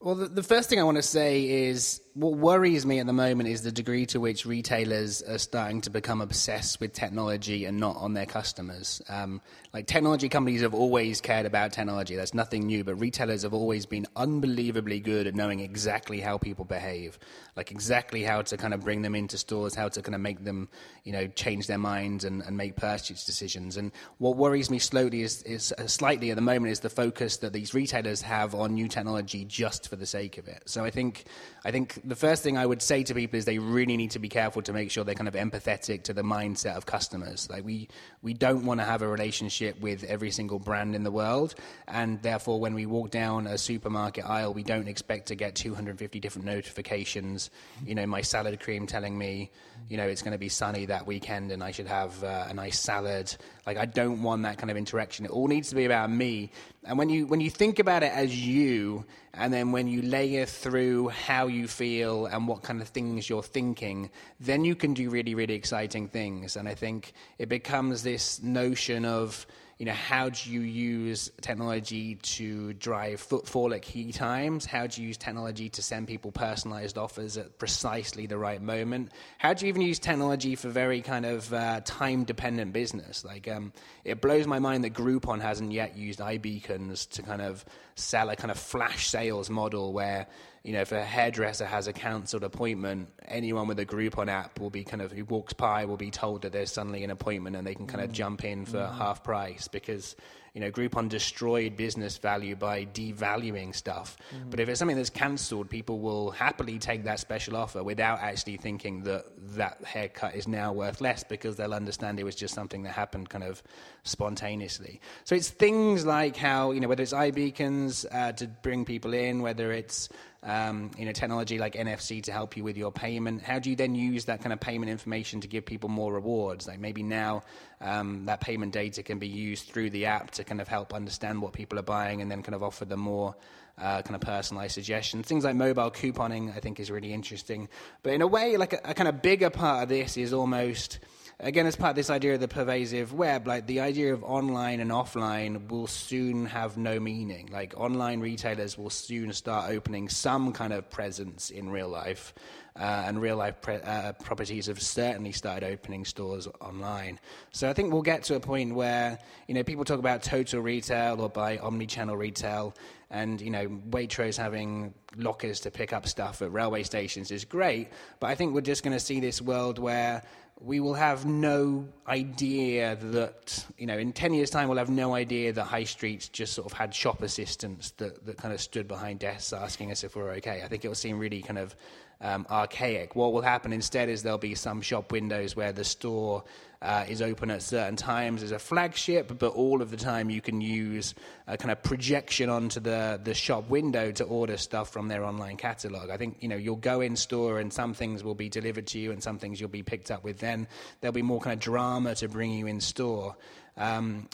Well, 0.00 0.16
the, 0.16 0.26
the, 0.26 0.42
first 0.42 0.68
thing 0.68 0.80
I 0.80 0.82
want 0.82 0.96
to 0.96 1.02
say 1.02 1.48
is 1.68 2.00
what 2.14 2.34
worries 2.34 2.84
me 2.84 2.98
at 2.98 3.06
the 3.06 3.12
moment 3.12 3.48
is 3.48 3.62
the 3.62 3.72
degree 3.72 4.04
to 4.06 4.20
which 4.20 4.44
retailers 4.44 5.22
are 5.22 5.38
starting 5.38 5.80
to 5.80 5.88
become 5.88 6.20
obsessed 6.20 6.78
with 6.78 6.92
technology 6.92 7.64
and 7.64 7.80
not 7.80 7.96
on 7.96 8.12
their 8.12 8.26
customers. 8.26 9.00
Um, 9.08 9.40
like 9.72 9.86
technology 9.86 10.28
companies 10.28 10.60
have 10.60 10.74
always 10.74 11.22
cared 11.22 11.46
about 11.46 11.72
technology. 11.72 12.14
That's 12.14 12.34
nothing 12.34 12.66
new, 12.66 12.84
but 12.84 12.96
retailers 12.96 13.44
have 13.44 13.54
always 13.54 13.86
been 13.86 14.06
unbelievably 14.14 15.00
good 15.00 15.26
at 15.26 15.34
knowing 15.34 15.60
exactly 15.60 16.20
how 16.20 16.36
people 16.36 16.66
behave, 16.66 17.18
like 17.56 17.70
exactly 17.70 18.22
how 18.22 18.42
to 18.42 18.58
kind 18.58 18.74
of 18.74 18.80
bring 18.80 19.00
them 19.00 19.14
into 19.14 19.38
stores, 19.38 19.74
how 19.74 19.88
to 19.88 20.02
kind 20.02 20.14
of 20.14 20.20
make 20.20 20.44
them, 20.44 20.68
you 21.04 21.12
know, 21.12 21.26
change 21.28 21.66
their 21.66 21.78
minds 21.78 22.24
and, 22.24 22.42
and 22.42 22.54
make 22.54 22.76
purchase 22.76 23.24
decisions. 23.24 23.78
And 23.78 23.90
what 24.18 24.36
worries 24.36 24.68
me 24.68 24.78
slowly 24.78 25.22
is, 25.22 25.42
is 25.44 25.72
uh, 25.78 25.86
slightly 25.86 26.30
at 26.30 26.36
the 26.36 26.42
moment 26.42 26.72
is 26.72 26.80
the 26.80 26.90
focus 26.90 27.38
that 27.38 27.54
these 27.54 27.72
retailers 27.72 28.20
have 28.20 28.54
on 28.54 28.74
new 28.74 28.88
technology 28.88 29.46
just 29.46 29.88
for 29.88 29.96
the 29.96 30.06
sake 30.06 30.36
of 30.36 30.46
it. 30.46 30.62
So 30.66 30.84
I 30.84 30.90
think, 30.90 31.24
I 31.64 31.70
think 31.70 32.01
the 32.04 32.16
first 32.16 32.42
thing 32.42 32.58
I 32.58 32.66
would 32.66 32.82
say 32.82 33.02
to 33.04 33.14
people 33.14 33.38
is 33.38 33.44
they 33.44 33.58
really 33.58 33.96
need 33.96 34.12
to 34.12 34.18
be 34.18 34.28
careful 34.28 34.62
to 34.62 34.72
make 34.72 34.90
sure 34.90 35.04
they're 35.04 35.14
kind 35.14 35.28
of 35.28 35.34
empathetic 35.34 36.04
to 36.04 36.12
the 36.12 36.22
mindset 36.22 36.76
of 36.76 36.86
customers. 36.86 37.48
Like 37.50 37.64
we, 37.64 37.88
we 38.22 38.34
don't 38.34 38.64
want 38.64 38.80
to 38.80 38.84
have 38.84 39.02
a 39.02 39.08
relationship 39.08 39.80
with 39.80 40.04
every 40.04 40.30
single 40.30 40.58
brand 40.58 40.94
in 40.94 41.04
the 41.04 41.10
world, 41.10 41.54
and 41.86 42.20
therefore 42.22 42.60
when 42.60 42.74
we 42.74 42.86
walk 42.86 43.10
down 43.10 43.46
a 43.46 43.56
supermarket 43.56 44.24
aisle, 44.24 44.52
we 44.52 44.62
don't 44.62 44.88
expect 44.88 45.28
to 45.28 45.34
get 45.34 45.54
250 45.54 46.20
different 46.20 46.46
notifications. 46.46 47.50
You 47.84 47.94
know, 47.94 48.06
my 48.06 48.22
salad 48.22 48.58
cream 48.60 48.86
telling 48.86 49.16
me, 49.16 49.50
you 49.88 49.96
know, 49.96 50.06
it's 50.06 50.22
going 50.22 50.32
to 50.32 50.38
be 50.38 50.48
sunny 50.48 50.86
that 50.86 51.06
weekend 51.06 51.52
and 51.52 51.62
I 51.62 51.70
should 51.70 51.86
have 51.86 52.22
uh, 52.24 52.46
a 52.48 52.54
nice 52.54 52.78
salad. 52.78 53.34
Like 53.66 53.76
I 53.76 53.86
don't 53.86 54.22
want 54.22 54.42
that 54.42 54.58
kind 54.58 54.70
of 54.70 54.76
interaction. 54.76 55.24
It 55.24 55.30
all 55.30 55.48
needs 55.48 55.68
to 55.70 55.74
be 55.74 55.84
about 55.84 56.10
me. 56.10 56.50
And 56.84 56.98
when 56.98 57.08
you 57.08 57.26
when 57.26 57.40
you 57.40 57.50
think 57.50 57.78
about 57.78 58.02
it 58.02 58.12
as 58.12 58.36
you, 58.36 59.04
and 59.34 59.52
then 59.52 59.70
when 59.70 59.86
you 59.86 60.02
layer 60.02 60.46
through 60.46 61.08
how 61.08 61.46
you 61.46 61.68
feel 61.68 62.26
and 62.26 62.48
what 62.48 62.62
kind 62.62 62.82
of 62.82 62.88
things 62.88 63.28
you're 63.28 63.42
thinking, 63.42 64.10
then 64.40 64.64
you 64.64 64.74
can 64.74 64.92
do 64.92 65.08
really 65.08 65.34
really 65.34 65.54
exciting 65.54 66.08
things. 66.08 66.56
And 66.56 66.68
I 66.68 66.74
think 66.74 67.12
it 67.38 67.48
becomes 67.48 68.02
this 68.02 68.42
notion 68.42 69.04
of 69.04 69.46
you 69.78 69.86
know, 69.86 69.92
how 69.92 70.28
do 70.28 70.50
you 70.50 70.60
use 70.60 71.30
technology 71.40 72.16
to 72.16 72.72
drive 72.74 73.20
footfall 73.20 73.74
at 73.74 73.82
key 73.82 74.12
times? 74.12 74.64
How 74.64 74.86
do 74.86 75.00
you 75.00 75.08
use 75.08 75.16
technology 75.16 75.68
to 75.70 75.82
send 75.82 76.06
people 76.06 76.30
personalized 76.30 76.98
offers 76.98 77.36
at 77.36 77.58
precisely 77.58 78.26
the 78.26 78.38
right 78.38 78.62
moment? 78.62 79.10
How 79.38 79.54
do 79.54 79.66
you 79.66 79.70
even 79.70 79.82
use 79.82 79.98
technology 79.98 80.54
for 80.54 80.68
very 80.68 81.00
kind 81.00 81.26
of 81.26 81.52
uh, 81.52 81.80
time 81.84 82.24
dependent 82.24 82.72
business? 82.72 83.24
Like, 83.24 83.48
um, 83.48 83.72
it 84.04 84.20
blows 84.20 84.46
my 84.46 84.58
mind 84.58 84.84
that 84.84 84.94
Groupon 84.94 85.40
hasn't 85.40 85.72
yet 85.72 85.96
used 85.96 86.20
iBeacons 86.20 87.08
to 87.10 87.22
kind 87.22 87.42
of 87.42 87.64
sell 87.94 88.30
a 88.30 88.36
kind 88.36 88.50
of 88.50 88.58
flash 88.58 89.08
sales 89.08 89.50
model 89.50 89.92
where 89.92 90.26
you 90.64 90.72
know, 90.72 90.80
if 90.80 90.92
a 90.92 91.02
hairdresser 91.02 91.66
has 91.66 91.88
a 91.88 91.92
cancelled 91.92 92.44
appointment, 92.44 93.08
anyone 93.26 93.66
with 93.66 93.80
a 93.80 93.86
Groupon 93.86 94.28
app 94.28 94.60
will 94.60 94.70
be 94.70 94.84
kind 94.84 95.02
of 95.02 95.10
who 95.10 95.24
walks 95.24 95.52
by 95.52 95.84
will 95.84 95.96
be 95.96 96.10
told 96.10 96.42
that 96.42 96.52
there's 96.52 96.72
suddenly 96.72 97.02
an 97.02 97.10
appointment 97.10 97.56
and 97.56 97.66
they 97.66 97.74
can 97.74 97.86
kind 97.86 98.04
of 98.04 98.10
mm. 98.10 98.14
jump 98.14 98.44
in 98.44 98.64
for 98.64 98.78
mm. 98.78 98.96
half 98.96 99.24
price 99.24 99.66
because 99.66 100.14
you 100.54 100.60
know, 100.60 100.70
Groupon 100.70 101.08
destroyed 101.08 101.76
business 101.78 102.18
value 102.18 102.54
by 102.54 102.84
devaluing 102.84 103.74
stuff. 103.74 104.18
Mm-hmm. 104.34 104.50
But 104.50 104.60
if 104.60 104.68
it's 104.68 104.78
something 104.78 104.98
that's 104.98 105.08
cancelled, 105.08 105.70
people 105.70 106.00
will 106.00 106.30
happily 106.30 106.78
take 106.78 107.04
that 107.04 107.20
special 107.20 107.56
offer 107.56 107.82
without 107.82 108.20
actually 108.20 108.58
thinking 108.58 109.02
that 109.04 109.24
that 109.56 109.82
haircut 109.82 110.34
is 110.34 110.46
now 110.46 110.72
worth 110.72 111.00
less 111.00 111.24
because 111.24 111.56
they'll 111.56 111.72
understand 111.72 112.20
it 112.20 112.24
was 112.24 112.36
just 112.36 112.52
something 112.54 112.82
that 112.82 112.92
happened 112.92 113.30
kind 113.30 113.44
of 113.44 113.62
spontaneously. 114.02 115.00
So 115.24 115.34
it's 115.34 115.48
things 115.48 116.04
like 116.04 116.36
how, 116.36 116.72
you 116.72 116.80
know, 116.80 116.88
whether 116.88 117.02
it's 117.02 117.14
iBeacons 117.14 118.04
uh, 118.12 118.32
to 118.32 118.46
bring 118.46 118.84
people 118.84 119.14
in, 119.14 119.40
whether 119.40 119.72
it's 119.72 120.10
um, 120.44 120.90
you 120.98 121.04
know, 121.04 121.12
technology 121.12 121.58
like 121.58 121.74
NFC 121.74 122.22
to 122.24 122.32
help 122.32 122.56
you 122.56 122.64
with 122.64 122.76
your 122.76 122.90
payment. 122.90 123.42
How 123.42 123.58
do 123.58 123.70
you 123.70 123.76
then 123.76 123.94
use 123.94 124.24
that 124.24 124.40
kind 124.40 124.52
of 124.52 124.60
payment 124.60 124.90
information 124.90 125.40
to 125.42 125.48
give 125.48 125.64
people 125.64 125.88
more 125.88 126.12
rewards? 126.12 126.66
Like 126.66 126.80
maybe 126.80 127.02
now 127.02 127.42
um, 127.80 128.26
that 128.26 128.40
payment 128.40 128.72
data 128.72 129.02
can 129.02 129.18
be 129.18 129.28
used 129.28 129.68
through 129.68 129.90
the 129.90 130.06
app 130.06 130.32
to 130.32 130.44
kind 130.44 130.60
of 130.60 130.66
help 130.66 130.92
understand 130.92 131.40
what 131.40 131.52
people 131.52 131.78
are 131.78 131.84
buying 131.84 132.20
and 132.20 132.30
then 132.30 132.42
kind 132.42 132.54
of 132.54 132.62
offer 132.62 132.84
them 132.84 133.00
more 133.00 133.36
uh, 133.78 134.02
kind 134.02 134.16
of 134.16 134.20
personalized 134.20 134.74
suggestions. 134.74 135.26
Things 135.26 135.44
like 135.44 135.54
mobile 135.54 135.90
couponing, 135.90 136.54
I 136.56 136.60
think, 136.60 136.80
is 136.80 136.90
really 136.90 137.12
interesting. 137.12 137.68
But 138.02 138.14
in 138.14 138.22
a 138.22 138.26
way, 138.26 138.56
like 138.56 138.72
a, 138.72 138.80
a 138.84 138.94
kind 138.94 139.08
of 139.08 139.22
bigger 139.22 139.50
part 139.50 139.84
of 139.84 139.88
this 139.88 140.16
is 140.16 140.32
almost 140.32 140.98
again, 141.42 141.66
as 141.66 141.74
part 141.76 141.90
of 141.90 141.96
this 141.96 142.08
idea 142.08 142.34
of 142.34 142.40
the 142.40 142.48
pervasive 142.48 143.12
web, 143.12 143.46
like 143.46 143.66
the 143.66 143.80
idea 143.80 144.14
of 144.14 144.22
online 144.22 144.80
and 144.80 144.90
offline 144.90 145.68
will 145.68 145.88
soon 145.88 146.46
have 146.46 146.76
no 146.76 147.00
meaning. 147.00 147.48
Like 147.52 147.74
online 147.76 148.20
retailers 148.20 148.78
will 148.78 148.90
soon 148.90 149.32
start 149.32 149.70
opening 149.70 150.08
some 150.08 150.52
kind 150.52 150.72
of 150.72 150.88
presence 150.88 151.50
in 151.50 151.68
real 151.68 151.88
life. 151.88 152.32
Uh, 152.74 153.04
and 153.06 153.20
real 153.20 153.36
life 153.36 153.60
pre- 153.60 153.82
uh, 153.82 154.14
properties 154.14 154.64
have 154.64 154.80
certainly 154.80 155.30
started 155.30 155.70
opening 155.70 156.06
stores 156.06 156.48
online. 156.62 157.20
So 157.50 157.68
I 157.68 157.74
think 157.74 157.92
we'll 157.92 158.00
get 158.00 158.22
to 158.24 158.36
a 158.36 158.40
point 158.40 158.74
where 158.74 159.18
you 159.46 159.52
know 159.52 159.62
people 159.62 159.84
talk 159.84 159.98
about 159.98 160.22
total 160.22 160.62
retail 160.62 161.20
or 161.20 161.28
by 161.28 161.58
omni-channel 161.58 162.16
retail, 162.16 162.74
and 163.10 163.42
you 163.42 163.50
know 163.50 163.68
Waitrose 163.90 164.38
having 164.38 164.94
lockers 165.16 165.60
to 165.60 165.70
pick 165.70 165.92
up 165.92 166.08
stuff 166.08 166.40
at 166.40 166.50
railway 166.50 166.82
stations 166.82 167.30
is 167.30 167.44
great. 167.44 167.90
But 168.20 168.28
I 168.28 168.36
think 168.36 168.54
we're 168.54 168.62
just 168.62 168.82
going 168.82 168.96
to 168.96 169.04
see 169.04 169.20
this 169.20 169.42
world 169.42 169.78
where 169.78 170.22
we 170.60 170.78
will 170.78 170.94
have 170.94 171.26
no 171.26 171.88
idea 172.06 172.96
that, 172.96 173.66
you 173.76 173.86
know, 173.86 173.98
in 173.98 174.12
10 174.12 174.32
years' 174.32 174.50
time, 174.50 174.68
we'll 174.68 174.78
have 174.78 174.90
no 174.90 175.14
idea 175.14 175.52
that 175.52 175.64
high 175.64 175.84
streets 175.84 176.28
just 176.28 176.52
sort 176.52 176.70
of 176.70 176.72
had 176.76 176.94
shop 176.94 177.22
assistants 177.22 177.90
that, 177.92 178.24
that 178.26 178.36
kind 178.36 178.54
of 178.54 178.60
stood 178.60 178.86
behind 178.86 179.18
desks 179.18 179.52
asking 179.52 179.90
us 179.90 180.04
if 180.04 180.14
we're 180.14 180.30
okay. 180.30 180.62
I 180.64 180.68
think 180.68 180.84
it 180.84 180.88
will 180.88 180.94
seem 180.94 181.18
really 181.18 181.42
kind 181.42 181.58
of 181.58 181.74
um, 182.22 182.46
archaic. 182.48 183.14
What 183.14 183.32
will 183.32 183.42
happen 183.42 183.72
instead 183.72 184.08
is 184.08 184.22
there'll 184.22 184.38
be 184.38 184.54
some 184.54 184.80
shop 184.80 185.12
windows 185.12 185.56
where 185.56 185.72
the 185.72 185.84
store 185.84 186.44
uh, 186.80 187.04
is 187.08 187.22
open 187.22 187.50
at 187.50 187.62
certain 187.62 187.96
times 187.96 188.42
as 188.42 188.50
a 188.50 188.58
flagship, 188.58 189.38
but 189.38 189.52
all 189.52 189.82
of 189.82 189.90
the 189.90 189.96
time 189.96 190.30
you 190.30 190.40
can 190.40 190.60
use 190.60 191.14
a 191.46 191.56
kind 191.56 191.70
of 191.70 191.82
projection 191.82 192.48
onto 192.48 192.80
the, 192.80 193.20
the 193.22 193.34
shop 193.34 193.68
window 193.68 194.10
to 194.10 194.24
order 194.24 194.56
stuff 194.56 194.90
from 194.90 195.08
their 195.08 195.24
online 195.24 195.56
catalog. 195.56 196.10
I 196.10 196.16
think 196.16 196.38
you 196.40 196.48
know 196.48 196.56
you'll 196.56 196.76
go 196.76 197.00
in 197.00 197.14
store 197.14 197.60
and 197.60 197.72
some 197.72 197.94
things 197.94 198.24
will 198.24 198.34
be 198.34 198.48
delivered 198.48 198.88
to 198.88 198.98
you 198.98 199.12
and 199.12 199.22
some 199.22 199.38
things 199.38 199.60
you'll 199.60 199.68
be 199.68 199.84
picked 199.84 200.10
up 200.10 200.24
with. 200.24 200.38
Then 200.38 200.66
there'll 201.00 201.12
be 201.12 201.22
more 201.22 201.40
kind 201.40 201.54
of 201.54 201.60
drama 201.60 202.14
to 202.16 202.28
bring 202.28 202.52
you 202.52 202.66
in 202.66 202.80
store. 202.80 203.36
Um, 203.76 204.28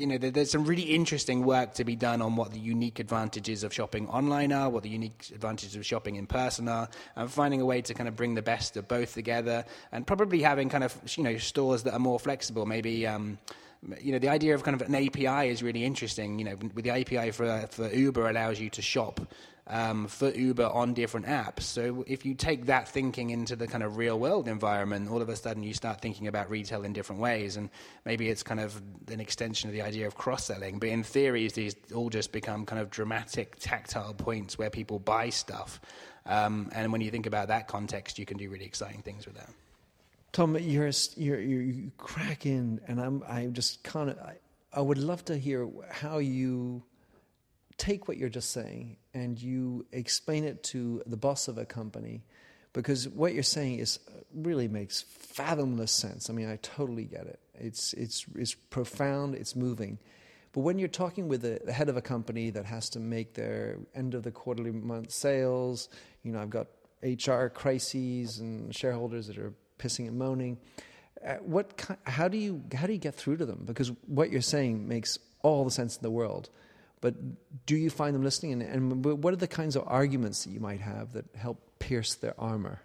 you 0.00 0.06
know, 0.06 0.18
there's 0.18 0.50
some 0.50 0.64
really 0.64 0.82
interesting 0.82 1.44
work 1.44 1.74
to 1.74 1.84
be 1.84 1.94
done 1.94 2.22
on 2.22 2.34
what 2.34 2.52
the 2.52 2.58
unique 2.58 2.98
advantages 2.98 3.62
of 3.62 3.72
shopping 3.72 4.08
online 4.08 4.52
are, 4.52 4.70
what 4.70 4.82
the 4.82 4.88
unique 4.88 5.30
advantages 5.34 5.76
of 5.76 5.84
shopping 5.84 6.16
in 6.16 6.26
person 6.26 6.68
are, 6.68 6.88
and 7.16 7.30
finding 7.30 7.60
a 7.60 7.64
way 7.66 7.82
to 7.82 7.92
kind 7.94 8.08
of 8.08 8.16
bring 8.16 8.34
the 8.34 8.42
best 8.42 8.76
of 8.76 8.88
both 8.88 9.12
together, 9.14 9.64
and 9.92 10.06
probably 10.06 10.40
having 10.40 10.68
kind 10.68 10.84
of 10.84 10.96
you 11.16 11.22
know 11.22 11.36
stores 11.36 11.82
that 11.82 11.92
are 11.92 11.98
more 11.98 12.18
flexible. 12.18 12.64
Maybe 12.64 13.06
um, 13.06 13.38
you 14.00 14.12
know 14.12 14.18
the 14.18 14.28
idea 14.28 14.54
of 14.54 14.62
kind 14.62 14.80
of 14.80 14.88
an 14.88 14.94
API 14.94 15.50
is 15.50 15.62
really 15.62 15.84
interesting. 15.84 16.38
You 16.38 16.46
know, 16.46 16.56
with 16.74 16.84
the 16.84 16.90
API 16.90 17.30
for 17.30 17.66
for 17.70 17.88
Uber 17.88 18.28
allows 18.28 18.58
you 18.58 18.70
to 18.70 18.82
shop 18.82 19.20
um, 19.70 20.08
for 20.08 20.30
Uber 20.30 20.66
on 20.66 20.94
different 20.94 21.26
apps. 21.26 21.62
So 21.62 22.04
if 22.06 22.26
you 22.26 22.34
take 22.34 22.66
that 22.66 22.88
thinking 22.88 23.30
into 23.30 23.54
the 23.54 23.68
kind 23.68 23.84
of 23.84 23.96
real 23.96 24.18
world 24.18 24.48
environment, 24.48 25.08
all 25.08 25.22
of 25.22 25.28
a 25.28 25.36
sudden 25.36 25.62
you 25.62 25.72
start 25.72 26.00
thinking 26.00 26.26
about 26.26 26.50
retail 26.50 26.84
in 26.84 26.92
different 26.92 27.22
ways. 27.22 27.56
And 27.56 27.70
maybe 28.04 28.28
it's 28.28 28.42
kind 28.42 28.60
of 28.60 28.82
an 29.08 29.20
extension 29.20 29.70
of 29.70 29.74
the 29.74 29.82
idea 29.82 30.06
of 30.06 30.16
cross 30.16 30.44
selling. 30.44 30.80
But 30.80 30.88
in 30.88 31.04
theory, 31.04 31.48
these 31.48 31.76
all 31.94 32.10
just 32.10 32.32
become 32.32 32.66
kind 32.66 32.82
of 32.82 32.90
dramatic 32.90 33.56
tactile 33.60 34.12
points 34.12 34.58
where 34.58 34.70
people 34.70 34.98
buy 34.98 35.30
stuff. 35.30 35.80
Um, 36.26 36.70
and 36.74 36.90
when 36.92 37.00
you 37.00 37.10
think 37.10 37.26
about 37.26 37.48
that 37.48 37.68
context, 37.68 38.18
you 38.18 38.26
can 38.26 38.36
do 38.36 38.50
really 38.50 38.66
exciting 38.66 39.02
things 39.02 39.24
with 39.24 39.36
that. 39.36 39.50
Tom, 40.32 40.56
you're, 40.58 40.90
you're, 41.16 41.40
you 41.40 41.92
and 42.86 43.00
I'm, 43.00 43.22
I 43.28 43.46
just 43.46 43.82
kind 43.82 44.10
of, 44.10 44.18
I, 44.18 44.34
I 44.72 44.80
would 44.80 44.98
love 44.98 45.24
to 45.26 45.36
hear 45.36 45.68
how 45.90 46.18
you 46.18 46.82
take 47.78 48.06
what 48.06 48.16
you're 48.16 48.28
just 48.28 48.50
saying 48.50 48.96
and 49.14 49.40
you 49.40 49.86
explain 49.92 50.44
it 50.44 50.62
to 50.62 51.02
the 51.06 51.16
boss 51.16 51.48
of 51.48 51.58
a 51.58 51.64
company 51.64 52.24
because 52.72 53.08
what 53.08 53.34
you're 53.34 53.42
saying 53.42 53.78
is 53.78 53.98
really 54.34 54.68
makes 54.68 55.02
fathomless 55.02 55.90
sense. 55.90 56.30
I 56.30 56.32
mean, 56.32 56.48
I 56.48 56.56
totally 56.62 57.04
get 57.04 57.26
it. 57.26 57.40
It's 57.54 57.92
it's 57.94 58.26
it's 58.36 58.54
profound. 58.54 59.34
It's 59.34 59.56
moving. 59.56 59.98
But 60.52 60.60
when 60.60 60.78
you're 60.78 60.88
talking 60.88 61.28
with 61.28 61.42
the, 61.42 61.60
the 61.64 61.72
head 61.72 61.88
of 61.88 61.96
a 61.96 62.02
company 62.02 62.50
that 62.50 62.64
has 62.64 62.90
to 62.90 63.00
make 63.00 63.34
their 63.34 63.78
end 63.94 64.14
of 64.14 64.24
the 64.24 64.32
quarterly 64.32 64.72
month 64.72 65.12
sales, 65.12 65.88
you 66.24 66.32
know, 66.32 66.40
I've 66.40 66.50
got 66.50 66.66
HR 67.02 67.46
crises 67.46 68.38
and 68.40 68.74
shareholders 68.74 69.28
that 69.28 69.38
are 69.38 69.54
pissing 69.78 70.08
and 70.08 70.18
moaning. 70.18 70.58
Uh, 71.26 71.34
what? 71.36 71.84
How 72.04 72.28
do 72.28 72.38
you 72.38 72.62
how 72.74 72.86
do 72.86 72.92
you 72.92 72.98
get 72.98 73.14
through 73.14 73.38
to 73.38 73.46
them? 73.46 73.62
Because 73.64 73.92
what 74.06 74.30
you're 74.30 74.40
saying 74.40 74.86
makes 74.88 75.18
all 75.42 75.64
the 75.64 75.70
sense 75.70 75.96
in 75.96 76.02
the 76.02 76.10
world. 76.10 76.50
But 77.00 77.14
do 77.66 77.76
you 77.76 77.90
find 77.90 78.14
them 78.14 78.22
listening? 78.22 78.52
And, 78.52 78.62
and 78.62 79.04
what 79.22 79.32
are 79.32 79.36
the 79.36 79.48
kinds 79.48 79.76
of 79.76 79.84
arguments 79.86 80.44
that 80.44 80.50
you 80.50 80.60
might 80.60 80.80
have 80.80 81.12
that 81.14 81.24
help 81.34 81.58
pierce 81.78 82.14
their 82.14 82.34
armor? 82.38 82.80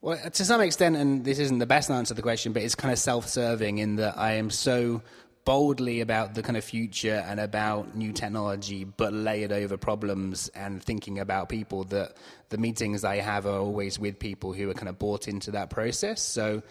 Well, 0.00 0.18
uh, 0.24 0.30
to 0.30 0.44
some 0.44 0.60
extent, 0.60 0.96
and 0.96 1.24
this 1.24 1.38
isn't 1.38 1.58
the 1.58 1.66
best 1.66 1.90
answer 1.90 2.08
to 2.08 2.14
the 2.14 2.22
question, 2.22 2.52
but 2.52 2.62
it's 2.62 2.74
kind 2.74 2.92
of 2.92 2.98
self 2.98 3.28
serving 3.28 3.78
in 3.78 3.96
that 3.96 4.18
I 4.18 4.34
am 4.34 4.50
so 4.50 5.02
boldly 5.44 6.00
about 6.00 6.34
the 6.34 6.42
kind 6.42 6.56
of 6.56 6.64
future 6.64 7.24
and 7.26 7.40
about 7.40 7.96
new 7.96 8.12
technology, 8.12 8.84
but 8.84 9.12
layered 9.12 9.52
over 9.52 9.76
problems 9.76 10.48
and 10.54 10.82
thinking 10.82 11.18
about 11.18 11.48
people 11.48 11.84
that 11.84 12.16
the 12.50 12.58
meetings 12.58 13.04
I 13.04 13.16
have 13.16 13.46
are 13.46 13.58
always 13.58 13.98
with 13.98 14.18
people 14.18 14.52
who 14.52 14.70
are 14.70 14.74
kind 14.74 14.88
of 14.88 14.98
bought 14.98 15.26
into 15.26 15.52
that 15.52 15.70
process. 15.70 16.22
So 16.22 16.62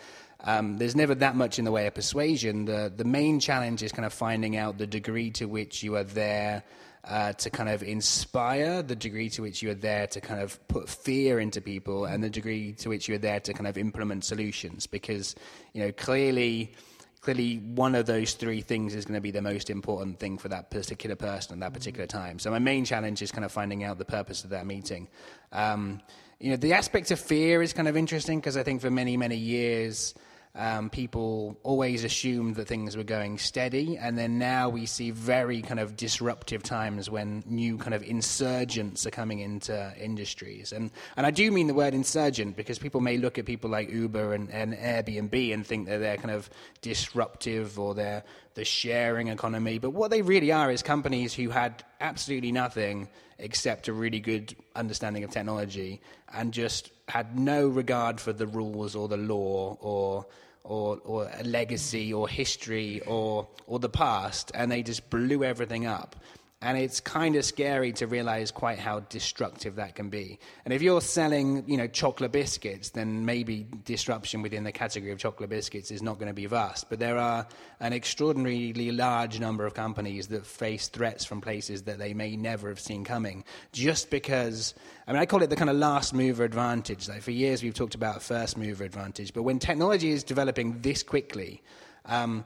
um, 0.43 0.77
there's 0.77 0.95
never 0.95 1.15
that 1.15 1.35
much 1.35 1.59
in 1.59 1.65
the 1.65 1.71
way 1.71 1.87
of 1.87 1.93
persuasion. 1.93 2.65
The, 2.65 2.91
the 2.95 3.03
main 3.03 3.39
challenge 3.39 3.83
is 3.83 3.91
kind 3.91 4.05
of 4.05 4.13
finding 4.13 4.57
out 4.57 4.77
the 4.77 4.87
degree 4.87 5.31
to 5.31 5.45
which 5.45 5.83
you 5.83 5.95
are 5.95 6.03
there 6.03 6.63
uh, 7.03 7.33
to 7.33 7.49
kind 7.49 7.69
of 7.69 7.83
inspire, 7.83 8.83
the 8.83 8.95
degree 8.95 9.29
to 9.29 9.41
which 9.41 9.61
you 9.61 9.71
are 9.71 9.75
there 9.75 10.07
to 10.07 10.21
kind 10.21 10.41
of 10.41 10.65
put 10.67 10.87
fear 10.87 11.39
into 11.39 11.61
people, 11.61 12.05
and 12.05 12.23
the 12.23 12.29
degree 12.29 12.73
to 12.73 12.89
which 12.89 13.07
you 13.07 13.15
are 13.15 13.19
there 13.19 13.39
to 13.39 13.53
kind 13.53 13.67
of 13.67 13.77
implement 13.77 14.23
solutions. 14.23 14.87
Because, 14.87 15.35
you 15.73 15.81
know, 15.83 15.91
clearly 15.91 16.73
clearly 17.21 17.57
one 17.57 17.93
of 17.93 18.07
those 18.07 18.33
three 18.33 18.61
things 18.61 18.95
is 18.95 19.05
going 19.05 19.13
to 19.13 19.21
be 19.21 19.29
the 19.29 19.41
most 19.41 19.69
important 19.69 20.17
thing 20.19 20.39
for 20.39 20.49
that 20.49 20.71
particular 20.71 21.15
person 21.15 21.53
at 21.53 21.59
that 21.59 21.73
particular 21.73 22.07
time. 22.07 22.39
So 22.39 22.49
my 22.49 22.57
main 22.57 22.83
challenge 22.83 23.21
is 23.21 23.31
kind 23.31 23.45
of 23.45 23.51
finding 23.51 23.83
out 23.83 23.99
the 23.99 24.05
purpose 24.05 24.43
of 24.43 24.49
that 24.49 24.65
meeting. 24.65 25.07
Um, 25.51 26.01
you 26.39 26.49
know, 26.49 26.57
the 26.57 26.73
aspect 26.73 27.11
of 27.11 27.19
fear 27.19 27.61
is 27.61 27.73
kind 27.73 27.87
of 27.87 27.95
interesting 27.95 28.39
because 28.39 28.57
I 28.57 28.63
think 28.63 28.81
for 28.81 28.89
many, 28.89 29.17
many 29.17 29.37
years, 29.37 30.15
um, 30.53 30.89
people 30.89 31.57
always 31.63 32.03
assumed 32.03 32.55
that 32.55 32.67
things 32.67 32.97
were 32.97 33.03
going 33.03 33.37
steady, 33.37 33.97
and 33.97 34.17
then 34.17 34.37
now 34.37 34.67
we 34.67 34.85
see 34.85 35.11
very 35.11 35.61
kind 35.61 35.79
of 35.79 35.95
disruptive 35.95 36.61
times 36.61 37.09
when 37.09 37.41
new 37.45 37.77
kind 37.77 37.93
of 37.93 38.03
insurgents 38.03 39.05
are 39.07 39.11
coming 39.11 39.39
into 39.39 39.93
industries. 39.97 40.73
And, 40.73 40.91
and 41.15 41.25
I 41.25 41.31
do 41.31 41.49
mean 41.51 41.67
the 41.67 41.73
word 41.73 41.93
insurgent 41.93 42.57
because 42.57 42.79
people 42.79 42.99
may 42.99 43.17
look 43.17 43.37
at 43.37 43.45
people 43.45 43.69
like 43.69 43.89
Uber 43.89 44.33
and, 44.33 44.51
and 44.51 44.73
Airbnb 44.73 45.53
and 45.53 45.65
think 45.65 45.87
that 45.87 45.99
they're 45.99 46.17
kind 46.17 46.31
of 46.31 46.49
disruptive 46.81 47.79
or 47.79 47.95
they're 47.95 48.23
the 48.55 48.65
sharing 48.65 49.29
economy. 49.29 49.77
But 49.79 49.91
what 49.91 50.11
they 50.11 50.21
really 50.21 50.51
are 50.51 50.69
is 50.69 50.83
companies 50.83 51.33
who 51.33 51.49
had 51.49 51.83
absolutely 52.01 52.51
nothing 52.51 53.07
except 53.39 53.87
a 53.87 53.93
really 53.93 54.19
good 54.19 54.55
understanding 54.75 55.23
of 55.23 55.31
technology 55.31 56.01
and 56.33 56.53
just 56.53 56.91
had 57.11 57.37
no 57.37 57.67
regard 57.67 58.21
for 58.21 58.31
the 58.31 58.47
rules 58.47 58.95
or 58.95 59.07
the 59.09 59.17
law 59.17 59.77
or 59.81 60.25
or, 60.63 60.97
or 61.03 61.29
a 61.39 61.43
legacy 61.43 62.13
or 62.13 62.29
history 62.29 63.01
or 63.05 63.47
or 63.67 63.79
the 63.79 63.89
past 63.89 64.51
and 64.53 64.71
they 64.71 64.81
just 64.81 65.09
blew 65.09 65.43
everything 65.43 65.85
up 65.85 66.15
and 66.63 66.77
it's 66.77 66.99
kind 66.99 67.35
of 67.35 67.43
scary 67.43 67.91
to 67.93 68.05
realize 68.05 68.51
quite 68.51 68.77
how 68.77 68.99
destructive 68.99 69.75
that 69.77 69.95
can 69.95 70.09
be. 70.09 70.37
And 70.63 70.73
if 70.73 70.83
you're 70.83 71.01
selling, 71.01 71.63
you 71.67 71.75
know, 71.75 71.87
chocolate 71.87 72.31
biscuits, 72.31 72.91
then 72.91 73.25
maybe 73.25 73.65
disruption 73.83 74.43
within 74.43 74.63
the 74.63 74.71
category 74.71 75.11
of 75.11 75.17
chocolate 75.17 75.49
biscuits 75.49 75.89
is 75.89 76.03
not 76.03 76.19
going 76.19 76.27
to 76.27 76.35
be 76.35 76.45
vast. 76.45 76.87
But 76.87 76.99
there 76.99 77.17
are 77.17 77.47
an 77.79 77.93
extraordinarily 77.93 78.91
large 78.91 79.39
number 79.39 79.65
of 79.65 79.73
companies 79.73 80.27
that 80.27 80.45
face 80.45 80.87
threats 80.87 81.25
from 81.25 81.41
places 81.41 81.83
that 81.83 81.97
they 81.97 82.13
may 82.13 82.35
never 82.35 82.69
have 82.69 82.79
seen 82.79 83.03
coming, 83.03 83.43
just 83.71 84.11
because. 84.11 84.75
I 85.07 85.13
mean, 85.13 85.21
I 85.21 85.25
call 85.25 85.41
it 85.41 85.49
the 85.49 85.55
kind 85.55 85.69
of 85.69 85.75
last 85.77 86.13
mover 86.13 86.43
advantage. 86.43 87.09
Like 87.09 87.23
for 87.23 87.31
years, 87.31 87.63
we've 87.63 87.73
talked 87.73 87.95
about 87.95 88.21
first 88.21 88.55
mover 88.55 88.83
advantage, 88.83 89.33
but 89.33 89.43
when 89.43 89.57
technology 89.57 90.11
is 90.11 90.23
developing 90.23 90.79
this 90.81 91.01
quickly, 91.01 91.63
um, 92.05 92.45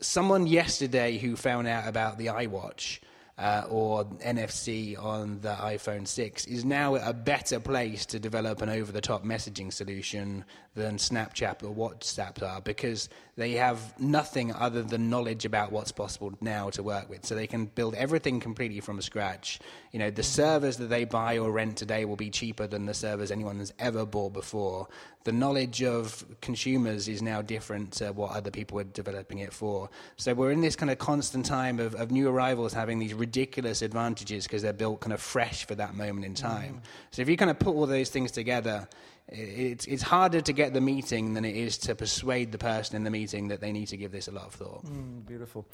someone 0.00 0.46
yesterday 0.46 1.16
who 1.16 1.34
found 1.34 1.66
out 1.66 1.88
about 1.88 2.18
the 2.18 2.26
iWatch 2.26 3.00
uh, 3.36 3.64
or 3.68 4.04
NFC 4.04 4.96
on 5.02 5.40
the 5.40 5.54
iPhone 5.54 6.06
6 6.06 6.46
is 6.46 6.64
now 6.64 6.94
a 6.94 7.12
better 7.12 7.58
place 7.58 8.06
to 8.06 8.20
develop 8.20 8.62
an 8.62 8.68
over 8.68 8.92
the 8.92 9.00
top 9.00 9.24
messaging 9.24 9.72
solution 9.72 10.44
than 10.74 10.96
Snapchat 10.96 11.62
or 11.62 11.74
WhatsApp 11.74 12.42
are 12.42 12.60
because 12.60 13.08
they 13.36 13.52
have 13.52 13.98
nothing 13.98 14.52
other 14.52 14.82
than 14.82 15.10
knowledge 15.10 15.44
about 15.44 15.72
what's 15.72 15.92
possible 15.92 16.32
now 16.40 16.70
to 16.70 16.82
work 16.82 17.08
with. 17.08 17.24
So 17.24 17.34
they 17.34 17.46
can 17.46 17.66
build 17.66 17.94
everything 17.94 18.40
completely 18.40 18.80
from 18.80 19.00
scratch. 19.00 19.58
You 19.92 19.98
know, 19.98 20.10
the 20.10 20.22
servers 20.22 20.76
that 20.76 20.86
they 20.86 21.04
buy 21.04 21.38
or 21.38 21.50
rent 21.50 21.76
today 21.76 22.04
will 22.04 22.16
be 22.16 22.30
cheaper 22.30 22.66
than 22.66 22.86
the 22.86 22.94
servers 22.94 23.30
anyone 23.30 23.58
has 23.58 23.72
ever 23.78 24.04
bought 24.06 24.32
before. 24.32 24.88
The 25.24 25.32
knowledge 25.32 25.82
of 25.82 26.24
consumers 26.40 27.08
is 27.08 27.22
now 27.22 27.40
different 27.40 27.92
to 27.94 28.12
what 28.12 28.32
other 28.32 28.50
people 28.50 28.76
were 28.76 28.84
developing 28.84 29.38
it 29.38 29.52
for. 29.52 29.88
So 30.16 30.34
we're 30.34 30.52
in 30.52 30.60
this 30.60 30.76
kind 30.76 30.90
of 30.90 30.98
constant 30.98 31.46
time 31.46 31.80
of, 31.80 31.94
of 31.94 32.10
new 32.10 32.28
arrivals 32.28 32.72
having 32.72 32.98
these 32.98 33.14
ridiculous 33.24 33.80
advantages 33.80 34.44
because 34.44 34.60
they're 34.60 34.72
built 34.84 35.00
kind 35.00 35.12
of 35.12 35.20
fresh 35.20 35.66
for 35.66 35.74
that 35.74 35.94
moment 35.94 36.26
in 36.26 36.34
time. 36.34 36.74
Mm. 36.74 36.80
So 37.12 37.22
if 37.22 37.28
you 37.28 37.36
kind 37.36 37.50
of 37.50 37.58
put 37.58 37.74
all 37.74 37.86
those 37.86 38.10
things 38.10 38.30
together, 38.30 38.86
it's, 39.28 39.86
it's 39.86 40.02
harder 40.02 40.42
to 40.42 40.52
get 40.52 40.74
the 40.74 40.82
meeting 40.82 41.32
than 41.32 41.46
it 41.46 41.56
is 41.56 41.78
to 41.78 41.94
persuade 41.94 42.52
the 42.52 42.58
person 42.58 42.96
in 42.96 43.04
the 43.04 43.10
meeting 43.10 43.48
that 43.48 43.60
they 43.62 43.72
need 43.72 43.88
to 43.88 43.96
give 43.96 44.12
this 44.12 44.28
a 44.28 44.30
lot 44.30 44.44
of 44.44 44.52
thought. 44.52 44.84
Mm, 44.84 45.26
beautiful. 45.26 45.66